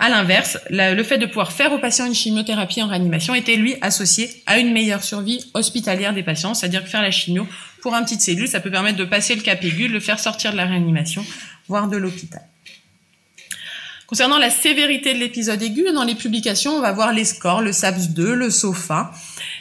à 0.00 0.08
l'inverse, 0.08 0.58
le 0.70 1.02
fait 1.02 1.18
de 1.18 1.26
pouvoir 1.26 1.52
faire 1.52 1.72
aux 1.74 1.78
patients 1.78 2.06
une 2.06 2.14
chimiothérapie 2.14 2.82
en 2.82 2.88
réanimation 2.88 3.34
était 3.34 3.56
lui 3.56 3.76
associé 3.82 4.30
à 4.46 4.58
une 4.58 4.72
meilleure 4.72 5.04
survie 5.04 5.44
hospitalière 5.52 6.14
des 6.14 6.22
patients, 6.22 6.54
c'est-à-dire 6.54 6.82
que 6.82 6.88
faire 6.88 7.02
la 7.02 7.10
chimio 7.10 7.46
pour 7.82 7.94
un 7.94 8.02
petit 8.02 8.18
cellule, 8.18 8.48
ça 8.48 8.60
peut 8.60 8.70
permettre 8.70 8.96
de 8.96 9.04
passer 9.04 9.34
le 9.34 9.42
cap 9.42 9.62
aigu, 9.62 9.88
de 9.88 9.92
le 9.92 10.00
faire 10.00 10.18
sortir 10.18 10.52
de 10.52 10.56
la 10.56 10.64
réanimation, 10.64 11.22
voire 11.68 11.86
de 11.86 11.98
l'hôpital. 11.98 12.40
Concernant 14.06 14.38
la 14.38 14.48
sévérité 14.48 15.12
de 15.12 15.18
l'épisode 15.18 15.62
aigu, 15.62 15.84
dans 15.92 16.04
les 16.04 16.14
publications, 16.14 16.72
on 16.72 16.80
va 16.80 16.92
voir 16.92 17.12
les 17.12 17.26
scores, 17.26 17.60
le 17.60 17.70
SAPS2, 17.70 18.22
le 18.22 18.48
SOFA, 18.48 19.12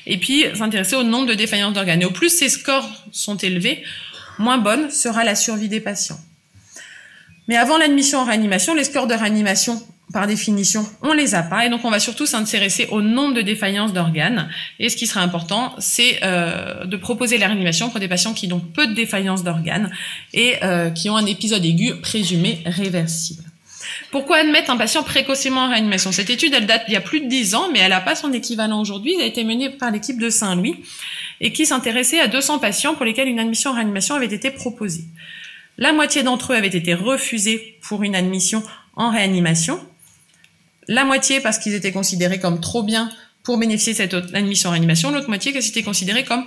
et 0.08 0.18
puis 0.18 0.46
s'intéresser 0.56 0.96
au 0.96 1.04
nombre 1.04 1.28
de 1.28 1.34
défaillances 1.34 1.74
d'organes. 1.74 2.02
Et 2.02 2.06
au 2.06 2.12
plus 2.12 2.30
ces 2.30 2.48
scores 2.48 2.90
sont 3.12 3.36
élevés, 3.36 3.84
moins 4.38 4.58
bonne 4.58 4.90
sera 4.90 5.26
la 5.26 5.36
survie 5.36 5.68
des 5.68 5.82
patients. 5.82 6.20
Mais 7.50 7.58
avant 7.58 7.78
l'admission 7.78 8.20
en 8.20 8.24
réanimation, 8.24 8.74
les 8.74 8.86
scores 8.86 9.08
de 9.08 9.16
réanimation 9.16 9.86
par 10.12 10.26
définition, 10.26 10.86
on 11.04 11.14
les 11.14 11.36
a 11.36 11.44
pas, 11.44 11.66
et 11.66 11.70
donc 11.70 11.86
on 11.86 11.92
va 11.92 12.00
surtout 12.00 12.26
s'intéresser 12.26 12.88
au 12.92 13.02
nombre 13.02 13.36
de 13.36 13.42
défaillances 13.42 13.94
d'organes. 13.94 14.50
Et 14.80 14.90
ce 14.90 14.96
qui 14.96 15.06
sera 15.06 15.22
important, 15.22 15.76
c'est 15.78 16.20
euh, 16.24 16.86
de 16.86 16.98
proposer 16.98 17.38
la 17.38 17.48
réanimation 17.48 17.90
pour 17.90 18.00
des 18.00 18.08
patients 18.08 18.34
qui 18.34 18.52
ont 18.52 18.60
peu 18.60 18.88
de 18.88 18.94
défaillances 18.94 19.44
d'organes 19.44 19.92
et 20.34 20.56
euh, 20.64 20.90
qui 20.90 21.10
ont 21.10 21.16
un 21.16 21.26
épisode 21.28 21.64
aigu 21.64 21.96
présumé 22.02 22.64
réversible. 22.66 23.44
Pourquoi 24.12 24.38
admettre 24.38 24.72
un 24.72 24.78
patient 24.78 25.04
précocement 25.04 25.66
en 25.66 25.70
réanimation? 25.70 26.12
Cette 26.12 26.32
étude, 26.32 26.54
elle 26.56 26.66
date 26.66 26.86
d'il 26.88 26.94
y 26.94 26.98
a 26.98 27.02
plus 27.02 27.22
de 27.22 27.28
10 27.28 27.54
ans, 27.56 27.70
mais 27.72 27.80
elle 27.80 27.92
n'a 27.92 28.02
pas 28.02 28.16
son 28.16 28.34
équivalent 28.34 28.82
aujourd'hui. 28.82 29.14
Elle 29.16 29.24
a 29.24 29.28
été 29.28 29.44
menée 29.44 29.70
par 29.70 29.92
l'équipe 29.92 30.20
de 30.20 30.30
Saint-Louis 30.30 30.84
et 31.42 31.54
qui 31.54 31.66
s'intéressait 31.66 32.20
à 32.20 32.28
200 32.28 32.60
patients 32.60 32.96
pour 32.96 33.06
lesquels 33.06 33.28
une 33.28 33.40
admission 33.40 33.72
en 33.72 33.76
réanimation 33.76 34.16
avait 34.16 34.26
été 34.26 34.50
proposée. 34.50 35.06
La 35.78 35.94
moitié 35.94 36.24
d'entre 36.24 36.54
eux 36.54 36.56
avaient 36.56 36.68
été 36.68 36.94
refusés 36.94 37.78
pour 37.82 38.04
une 38.04 38.16
admission 38.16 38.64
en 38.96 39.12
réanimation 39.12 39.80
la 40.90 41.06
moitié 41.06 41.40
parce 41.40 41.60
qu'ils 41.60 41.76
étaient 41.76 41.92
considérés 41.94 42.40
comme 42.40 42.60
trop 42.60 42.84
bien 42.84 43.10
pour 43.44 43.58
bénéficier 43.58 43.94
de 43.94 43.98
cette 43.98 44.14
admission 44.36 44.70
en 44.70 44.72
réanimation, 44.74 45.12
l'autre 45.12 45.30
moitié 45.30 45.54
que 45.54 45.62
c'était 45.62 45.84
considéré 45.84 46.26
comme 46.26 46.44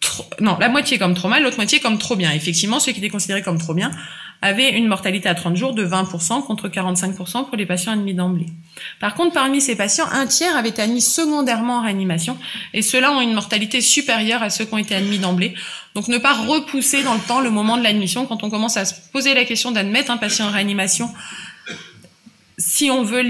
trop, 0.00 0.24
non, 0.40 0.56
la 0.58 0.70
moitié 0.70 0.98
comme 0.98 1.14
trop 1.14 1.28
mal, 1.28 1.42
l'autre 1.42 1.58
moitié 1.58 1.78
comme 1.78 1.98
trop 1.98 2.16
bien. 2.16 2.32
Effectivement, 2.32 2.80
ceux 2.80 2.92
qui 2.92 2.98
étaient 2.98 3.10
considérés 3.10 3.42
comme 3.42 3.58
trop 3.58 3.74
bien 3.74 3.92
avaient 4.40 4.70
une 4.70 4.88
mortalité 4.88 5.28
à 5.28 5.34
30 5.34 5.56
jours 5.56 5.72
de 5.72 5.86
20% 5.86 6.42
contre 6.44 6.68
45% 6.68 7.46
pour 7.46 7.56
les 7.56 7.66
patients 7.66 7.92
admis 7.92 8.14
d'emblée. 8.14 8.46
Par 8.98 9.14
contre, 9.14 9.34
parmi 9.34 9.60
ces 9.60 9.76
patients, 9.76 10.06
un 10.10 10.26
tiers 10.26 10.56
avaient 10.56 10.70
été 10.70 10.82
admis 10.82 11.02
secondairement 11.02 11.76
en 11.76 11.82
réanimation 11.82 12.36
et 12.72 12.82
ceux-là 12.82 13.12
ont 13.12 13.20
une 13.20 13.34
mortalité 13.34 13.80
supérieure 13.80 14.42
à 14.42 14.50
ceux 14.50 14.64
qui 14.64 14.74
ont 14.74 14.78
été 14.78 14.96
admis 14.96 15.18
d'emblée. 15.18 15.54
Donc 15.94 16.08
ne 16.08 16.18
pas 16.18 16.32
repousser 16.32 17.04
dans 17.04 17.14
le 17.14 17.20
temps 17.20 17.40
le 17.40 17.50
moment 17.50 17.76
de 17.76 17.84
l'admission 17.84 18.26
quand 18.26 18.42
on 18.42 18.50
commence 18.50 18.76
à 18.76 18.84
se 18.86 18.94
poser 19.12 19.34
la 19.34 19.44
question 19.44 19.70
d'admettre 19.70 20.10
un 20.10 20.16
patient 20.16 20.46
en 20.46 20.50
réanimation 20.50 21.10
si 22.58 22.90
on 22.90 23.02
veut 23.02 23.24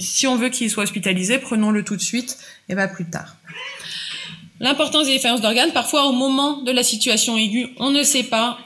si 0.00 0.26
on 0.26 0.36
veut 0.36 0.48
qu'il 0.48 0.70
soit 0.70 0.84
hospitalisé, 0.84 1.38
prenons-le 1.38 1.84
tout 1.84 1.96
de 1.96 2.02
suite 2.02 2.38
et 2.68 2.74
pas 2.74 2.88
plus 2.88 3.08
tard. 3.08 3.36
L'importance 4.60 5.06
des 5.06 5.14
défaillances 5.14 5.40
d'organes, 5.40 5.72
parfois 5.72 6.06
au 6.06 6.12
moment 6.12 6.62
de 6.62 6.70
la 6.70 6.82
situation 6.82 7.36
aiguë, 7.36 7.68
on 7.78 7.90
ne 7.90 8.02
sait 8.02 8.24
pas 8.24 8.58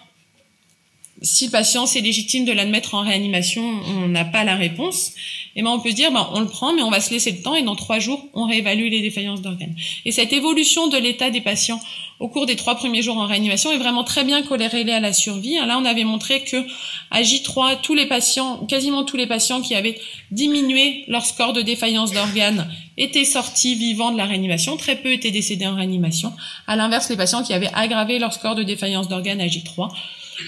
si 1.23 1.47
le 1.47 1.51
patient 1.51 1.87
c'est 1.87 2.01
légitime 2.01 2.45
de 2.45 2.53
l'admettre 2.53 2.95
en 2.95 3.03
réanimation, 3.03 3.63
on 3.63 4.09
n'a 4.09 4.25
pas 4.25 4.45
la 4.45 4.57
réponse. 4.57 5.13
Et 5.57 5.63
ben 5.63 5.71
on 5.71 5.81
peut 5.81 5.93
dire, 5.93 6.11
ben, 6.11 6.29
on 6.33 6.41
le 6.41 6.49
prend, 6.49 6.73
mais 6.75 6.83
on 6.83 6.91
va 6.91 7.01
se 7.01 7.11
laisser 7.11 7.31
le 7.31 7.41
temps 7.43 7.55
et 7.55 7.63
dans 7.63 7.77
trois 7.77 8.01
jours, 8.01 8.27
on 8.35 8.47
réévalue 8.47 8.89
les 8.91 9.03
défaillances 9.03 9.41
d'organes. 9.41 9.77
Et 10.05 10.11
cette 10.11 10.33
évolution 10.33 10.89
de 10.89 10.97
l'état 10.97 11.31
des 11.31 11.41
patients 11.41 11.81
au 12.21 12.29
cours 12.29 12.47
des 12.47 12.57
trois 12.57 12.77
premiers 12.77 13.03
jours 13.03 13.19
en 13.19 13.27
réanimation 13.27 13.73
est 13.73 13.79
vraiment 13.79 14.05
très 14.05 14.25
bien 14.25 14.43
corrélée 14.43 14.93
à 14.93 15.01
la 15.01 15.13
survie. 15.13 15.55
Là, 15.55 15.79
on 15.79 15.85
avait 15.85 16.05
montré 16.05 16.43
que 16.43 16.65
à 17.11 17.23
J3, 17.23 17.81
tous 17.83 17.95
les 17.95 18.07
patients, 18.07 18.59
quasiment 18.67 19.05
tous 19.05 19.17
les 19.17 19.27
patients 19.27 19.61
qui 19.61 19.75
avaient 19.75 19.99
diminué 20.31 21.05
leur 21.09 21.27
score 21.27 21.53
de 21.53 21.63
défaillance 21.63 22.13
d'organes 22.13 22.71
étaient 22.97 23.25
sortis 23.25 23.75
vivants 23.75 24.13
de 24.13 24.17
la 24.17 24.27
réanimation. 24.27 24.77
Très 24.77 24.97
peu 24.97 25.13
étaient 25.13 25.33
décédés 25.33 25.67
en 25.67 25.75
réanimation. 25.75 26.33
À 26.67 26.77
l'inverse, 26.77 27.11
les 27.11 27.17
patients 27.17 27.43
qui 27.43 27.53
avaient 27.53 27.71
aggravé 27.75 28.19
leur 28.19 28.33
score 28.33 28.55
de 28.55 28.63
défaillance 28.63 29.09
d'organes 29.09 29.41
à 29.41 29.47
J3 29.47 29.91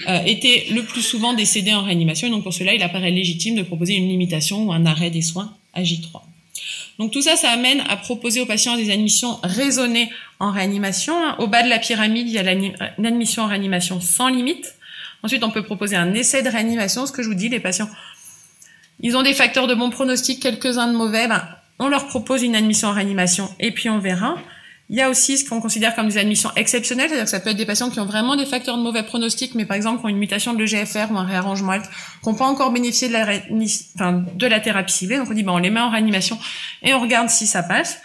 euh, 0.07 0.19
étaient 0.25 0.67
le 0.71 0.83
plus 0.83 1.01
souvent 1.01 1.33
décédés 1.33 1.73
en 1.73 1.83
réanimation. 1.83 2.27
Et 2.27 2.31
donc 2.31 2.43
pour 2.43 2.53
cela, 2.53 2.73
il 2.73 2.83
apparaît 2.83 3.11
légitime 3.11 3.55
de 3.55 3.63
proposer 3.63 3.95
une 3.95 4.07
limitation 4.07 4.65
ou 4.65 4.73
un 4.73 4.85
arrêt 4.85 5.09
des 5.09 5.21
soins 5.21 5.53
à 5.73 5.83
J3. 5.83 6.21
Donc 6.99 7.11
tout 7.11 7.21
ça, 7.21 7.35
ça 7.35 7.51
amène 7.51 7.81
à 7.89 7.95
proposer 7.95 8.41
aux 8.41 8.45
patients 8.45 8.75
des 8.75 8.91
admissions 8.91 9.39
raisonnées 9.43 10.09
en 10.39 10.51
réanimation. 10.51 11.15
Au 11.39 11.47
bas 11.47 11.63
de 11.63 11.69
la 11.69 11.79
pyramide, 11.79 12.27
il 12.27 12.33
y 12.33 12.39
a 12.39 12.43
l'admission 12.97 13.43
en 13.43 13.47
réanimation 13.47 14.01
sans 14.01 14.29
limite. 14.29 14.75
Ensuite, 15.23 15.43
on 15.43 15.51
peut 15.51 15.63
proposer 15.63 15.95
un 15.95 16.13
essai 16.13 16.41
de 16.41 16.49
réanimation. 16.49 17.05
Ce 17.05 17.11
que 17.11 17.21
je 17.21 17.27
vous 17.27 17.35
dis, 17.35 17.49
les 17.49 17.59
patients, 17.59 17.89
ils 19.01 19.15
ont 19.15 19.23
des 19.23 19.33
facteurs 19.33 19.67
de 19.67 19.75
bon 19.75 19.89
pronostic, 19.89 20.41
quelques-uns 20.41 20.91
de 20.91 20.97
mauvais. 20.97 21.27
Ben, 21.27 21.47
on 21.79 21.87
leur 21.87 22.07
propose 22.07 22.41
une 22.41 22.55
admission 22.55 22.87
en 22.87 22.93
réanimation 22.93 23.49
et 23.59 23.71
puis 23.71 23.89
on 23.89 23.99
verra. 23.99 24.37
Il 24.89 24.95
y 24.95 25.01
a 25.01 25.09
aussi 25.09 25.37
ce 25.37 25.47
qu'on 25.47 25.59
considère 25.59 25.95
comme 25.95 26.07
des 26.07 26.17
admissions 26.17 26.49
exceptionnelles, 26.55 27.09
c'est-à-dire 27.09 27.25
que 27.25 27.29
ça 27.29 27.41
peut 27.41 27.49
être 27.49 27.57
des 27.57 27.65
patients 27.65 27.89
qui 27.89 27.99
ont 27.99 28.05
vraiment 28.05 28.37
des 28.37 28.45
facteurs 28.45 28.77
de 28.77 28.81
mauvais 28.81 29.03
pronostic, 29.03 29.53
mais 29.53 29.65
par 29.65 29.75
exemple 29.75 29.99
qui 29.99 30.05
ont 30.05 30.09
une 30.09 30.17
mutation 30.17 30.53
de 30.53 30.59
l'EGFR 30.59 31.11
ou 31.11 31.17
un 31.17 31.25
réarrangement 31.25 31.73
ALT, 31.73 31.83
qui 31.83 32.29
n'ont 32.29 32.35
pas 32.35 32.45
encore 32.45 32.71
bénéficié 32.71 33.09
de 33.09 34.47
la, 34.47 34.59
thérapie 34.61 34.93
ciblée. 34.93 35.17
Donc 35.17 35.29
on 35.29 35.33
dit, 35.33 35.43
bon, 35.43 35.55
on 35.55 35.57
les 35.57 35.71
met 35.71 35.81
en 35.81 35.89
réanimation 35.89 36.39
et 36.83 36.93
on 36.93 37.01
regarde 37.01 37.29
si 37.29 37.47
ça 37.47 37.63
passe. 37.63 37.99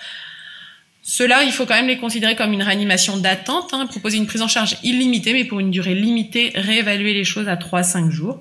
Ceux-là, 1.02 1.44
il 1.44 1.52
faut 1.52 1.66
quand 1.66 1.74
même 1.74 1.88
les 1.88 1.98
considérer 1.98 2.34
comme 2.34 2.52
une 2.52 2.62
réanimation 2.62 3.16
d'attente, 3.16 3.70
hein, 3.72 3.86
proposer 3.86 4.16
une 4.16 4.26
prise 4.26 4.42
en 4.42 4.48
charge 4.48 4.76
illimitée, 4.82 5.32
mais 5.32 5.44
pour 5.44 5.60
une 5.60 5.70
durée 5.70 5.94
limitée, 5.94 6.50
réévaluer 6.54 7.14
les 7.14 7.24
choses 7.24 7.48
à 7.48 7.54
3-5 7.56 8.10
jours 8.10 8.40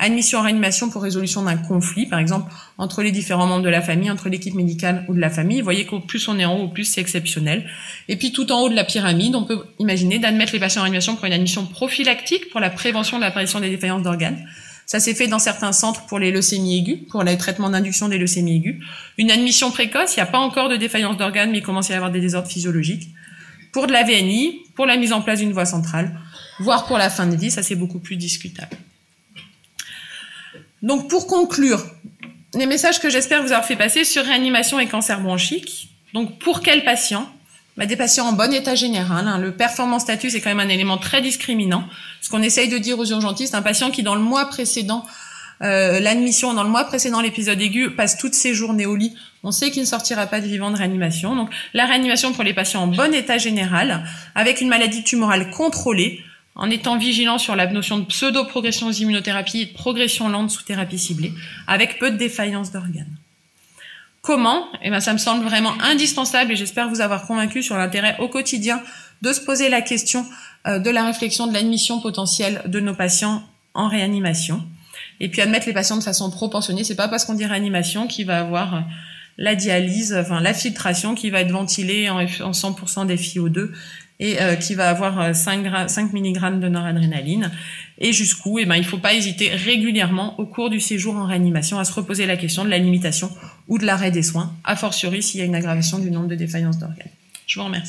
admission 0.00 0.38
en 0.38 0.42
réanimation 0.42 0.90
pour 0.90 1.02
résolution 1.02 1.42
d'un 1.42 1.56
conflit, 1.56 2.06
par 2.06 2.18
exemple, 2.18 2.52
entre 2.78 3.02
les 3.02 3.12
différents 3.12 3.46
membres 3.46 3.62
de 3.62 3.68
la 3.68 3.82
famille, 3.82 4.10
entre 4.10 4.28
l'équipe 4.28 4.54
médicale 4.54 5.04
ou 5.08 5.14
de 5.14 5.20
la 5.20 5.30
famille. 5.30 5.58
Vous 5.58 5.64
voyez 5.64 5.84
qu'au 5.84 6.00
plus 6.00 6.26
on 6.28 6.38
est 6.38 6.44
en 6.44 6.58
haut, 6.58 6.64
au 6.64 6.68
plus 6.68 6.84
c'est 6.84 7.00
exceptionnel. 7.00 7.68
Et 8.08 8.16
puis 8.16 8.32
tout 8.32 8.50
en 8.50 8.60
haut 8.60 8.68
de 8.68 8.74
la 8.74 8.84
pyramide, 8.84 9.34
on 9.36 9.44
peut 9.44 9.62
imaginer 9.78 10.18
d'admettre 10.18 10.52
les 10.52 10.58
patients 10.58 10.80
en 10.80 10.84
réanimation 10.84 11.16
pour 11.16 11.26
une 11.26 11.32
admission 11.32 11.66
prophylactique 11.66 12.50
pour 12.50 12.60
la 12.60 12.70
prévention 12.70 13.18
de 13.18 13.22
l'apparition 13.22 13.60
des 13.60 13.70
défaillances 13.70 14.02
d'organes. 14.02 14.44
Ça 14.86 14.98
s'est 14.98 15.14
fait 15.14 15.28
dans 15.28 15.38
certains 15.38 15.72
centres 15.72 16.06
pour 16.06 16.18
les 16.18 16.32
leucémies 16.32 16.78
aiguës, 16.78 16.98
pour 17.10 17.22
les 17.22 17.38
traitements 17.38 17.70
d'induction 17.70 18.08
des 18.08 18.18
leucémies 18.18 18.56
aiguës. 18.56 18.76
Une 19.18 19.30
admission 19.30 19.70
précoce, 19.70 20.16
il 20.16 20.18
n'y 20.18 20.22
a 20.22 20.26
pas 20.26 20.38
encore 20.38 20.68
de 20.68 20.76
défaillance 20.76 21.16
d'organes, 21.16 21.52
mais 21.52 21.58
il 21.58 21.62
commence 21.62 21.90
à 21.90 21.94
y 21.94 21.96
avoir 21.96 22.10
des 22.10 22.20
désordres 22.20 22.48
physiologiques. 22.48 23.08
Pour 23.72 23.86
de 23.86 23.92
la 23.92 24.02
VNI, 24.02 24.62
pour 24.74 24.86
la 24.86 24.96
mise 24.96 25.12
en 25.12 25.22
place 25.22 25.38
d'une 25.38 25.52
voie 25.52 25.64
centrale, 25.64 26.18
voire 26.58 26.86
pour 26.86 26.98
la 26.98 27.08
fin 27.08 27.26
de 27.26 27.36
vie, 27.36 27.52
ça 27.52 27.62
c'est 27.62 27.76
beaucoup 27.76 28.00
plus 28.00 28.16
discutable. 28.16 28.76
Donc 30.82 31.08
pour 31.08 31.26
conclure, 31.26 31.84
les 32.54 32.66
messages 32.66 33.00
que 33.00 33.10
j'espère 33.10 33.42
vous 33.42 33.52
avoir 33.52 33.64
fait 33.64 33.76
passer 33.76 34.04
sur 34.04 34.24
réanimation 34.24 34.80
et 34.80 34.86
cancer 34.86 35.20
bronchique. 35.20 35.90
Donc 36.14 36.38
pour 36.38 36.62
quels 36.62 36.84
patients 36.84 37.28
bah, 37.76 37.86
Des 37.86 37.96
patients 37.96 38.26
en 38.26 38.32
bon 38.32 38.52
état 38.52 38.74
général. 38.74 39.28
Hein. 39.28 39.38
Le 39.38 39.52
performance 39.52 40.02
status 40.02 40.34
est 40.34 40.40
quand 40.40 40.50
même 40.50 40.60
un 40.60 40.68
élément 40.68 40.98
très 40.98 41.20
discriminant. 41.20 41.84
Ce 42.20 42.30
qu'on 42.30 42.42
essaye 42.42 42.68
de 42.68 42.78
dire 42.78 42.98
aux 42.98 43.06
urgentistes, 43.06 43.54
un 43.54 43.62
patient 43.62 43.90
qui 43.90 44.02
dans 44.02 44.14
le 44.14 44.22
mois 44.22 44.46
précédent 44.46 45.04
euh, 45.62 46.00
l'admission 46.00 46.54
dans 46.54 46.62
le 46.62 46.70
mois 46.70 46.84
précédent 46.84 47.20
l'épisode 47.20 47.60
aigu 47.60 47.90
passe 47.90 48.16
toutes 48.16 48.32
ses 48.32 48.54
journées 48.54 48.86
au 48.86 48.96
lit, 48.96 49.14
on 49.42 49.52
sait 49.52 49.70
qu'il 49.70 49.82
ne 49.82 49.86
sortira 49.86 50.26
pas 50.26 50.40
de 50.40 50.46
vivant 50.46 50.70
de 50.70 50.76
réanimation. 50.76 51.36
Donc 51.36 51.50
la 51.74 51.84
réanimation 51.84 52.32
pour 52.32 52.44
les 52.44 52.54
patients 52.54 52.82
en 52.82 52.86
bon 52.86 53.12
état 53.12 53.36
général, 53.36 54.04
avec 54.34 54.60
une 54.60 54.68
maladie 54.68 55.04
tumorale 55.04 55.50
contrôlée, 55.50 56.20
en 56.56 56.70
étant 56.70 56.98
vigilant 56.98 57.38
sur 57.38 57.56
la 57.56 57.66
notion 57.66 57.98
de 57.98 58.04
pseudo-progression 58.04 58.88
aux 58.88 58.92
immunothérapies 58.92 59.62
et 59.62 59.66
de 59.66 59.72
progression 59.72 60.28
lente 60.28 60.50
sous 60.50 60.62
thérapie 60.62 60.98
ciblée, 60.98 61.32
avec 61.66 61.98
peu 61.98 62.10
de 62.10 62.16
défaillance 62.16 62.72
d'organes. 62.72 63.16
Comment? 64.22 64.66
Eh 64.82 64.90
ben, 64.90 65.00
ça 65.00 65.12
me 65.12 65.18
semble 65.18 65.44
vraiment 65.44 65.72
indispensable 65.80 66.52
et 66.52 66.56
j'espère 66.56 66.90
vous 66.90 67.00
avoir 67.00 67.26
convaincu 67.26 67.62
sur 67.62 67.76
l'intérêt 67.76 68.16
au 68.18 68.28
quotidien 68.28 68.82
de 69.22 69.32
se 69.32 69.40
poser 69.40 69.68
la 69.68 69.80
question 69.80 70.26
euh, 70.66 70.78
de 70.78 70.90
la 70.90 71.04
réflexion 71.04 71.46
de 71.46 71.54
l'admission 71.54 72.00
potentielle 72.00 72.62
de 72.66 72.80
nos 72.80 72.94
patients 72.94 73.42
en 73.72 73.88
réanimation. 73.88 74.62
Et 75.20 75.28
puis 75.28 75.40
admettre 75.40 75.66
les 75.66 75.72
patients 75.72 75.96
de 75.96 76.02
façon 76.02 76.30
proportionnée. 76.30 76.84
C'est 76.84 76.96
pas 76.96 77.08
parce 77.08 77.24
qu'on 77.24 77.34
dit 77.34 77.46
réanimation 77.46 78.06
qu'il 78.06 78.26
va 78.26 78.40
avoir 78.40 78.74
euh, 78.74 78.80
la 79.38 79.54
dialyse, 79.54 80.14
enfin 80.14 80.40
la 80.40 80.52
filtration 80.52 81.14
qui 81.14 81.30
va 81.30 81.40
être 81.40 81.50
ventilée 81.50 82.10
en 82.10 82.22
100% 82.22 83.06
des 83.06 83.16
FiO2 83.16 83.70
et 84.20 84.40
euh, 84.40 84.54
qui 84.54 84.74
va 84.74 84.90
avoir 84.90 85.34
5, 85.34 85.66
euh, 85.66 85.88
5 85.88 86.12
mg 86.12 86.60
de 86.60 86.68
noradrénaline. 86.68 87.50
Et 87.98 88.12
jusqu'où 88.12 88.58
eh 88.58 88.66
ben, 88.66 88.76
Il 88.76 88.82
ne 88.82 88.86
faut 88.86 88.98
pas 88.98 89.14
hésiter 89.14 89.48
régulièrement 89.48 90.38
au 90.38 90.46
cours 90.46 90.70
du 90.70 90.78
séjour 90.78 91.16
en 91.16 91.24
réanimation 91.24 91.78
à 91.78 91.84
se 91.84 91.92
reposer 91.92 92.26
la 92.26 92.36
question 92.36 92.64
de 92.64 92.68
la 92.68 92.78
limitation 92.78 93.30
ou 93.66 93.78
de 93.78 93.86
l'arrêt 93.86 94.10
des 94.10 94.22
soins, 94.22 94.54
a 94.64 94.76
fortiori 94.76 95.22
s'il 95.22 95.40
y 95.40 95.42
a 95.42 95.46
une 95.46 95.54
aggravation 95.54 95.98
du 95.98 96.10
nombre 96.10 96.28
de 96.28 96.34
défaillances 96.34 96.78
d'organes. 96.78 97.10
Je 97.46 97.58
vous 97.58 97.64
remercie. 97.64 97.88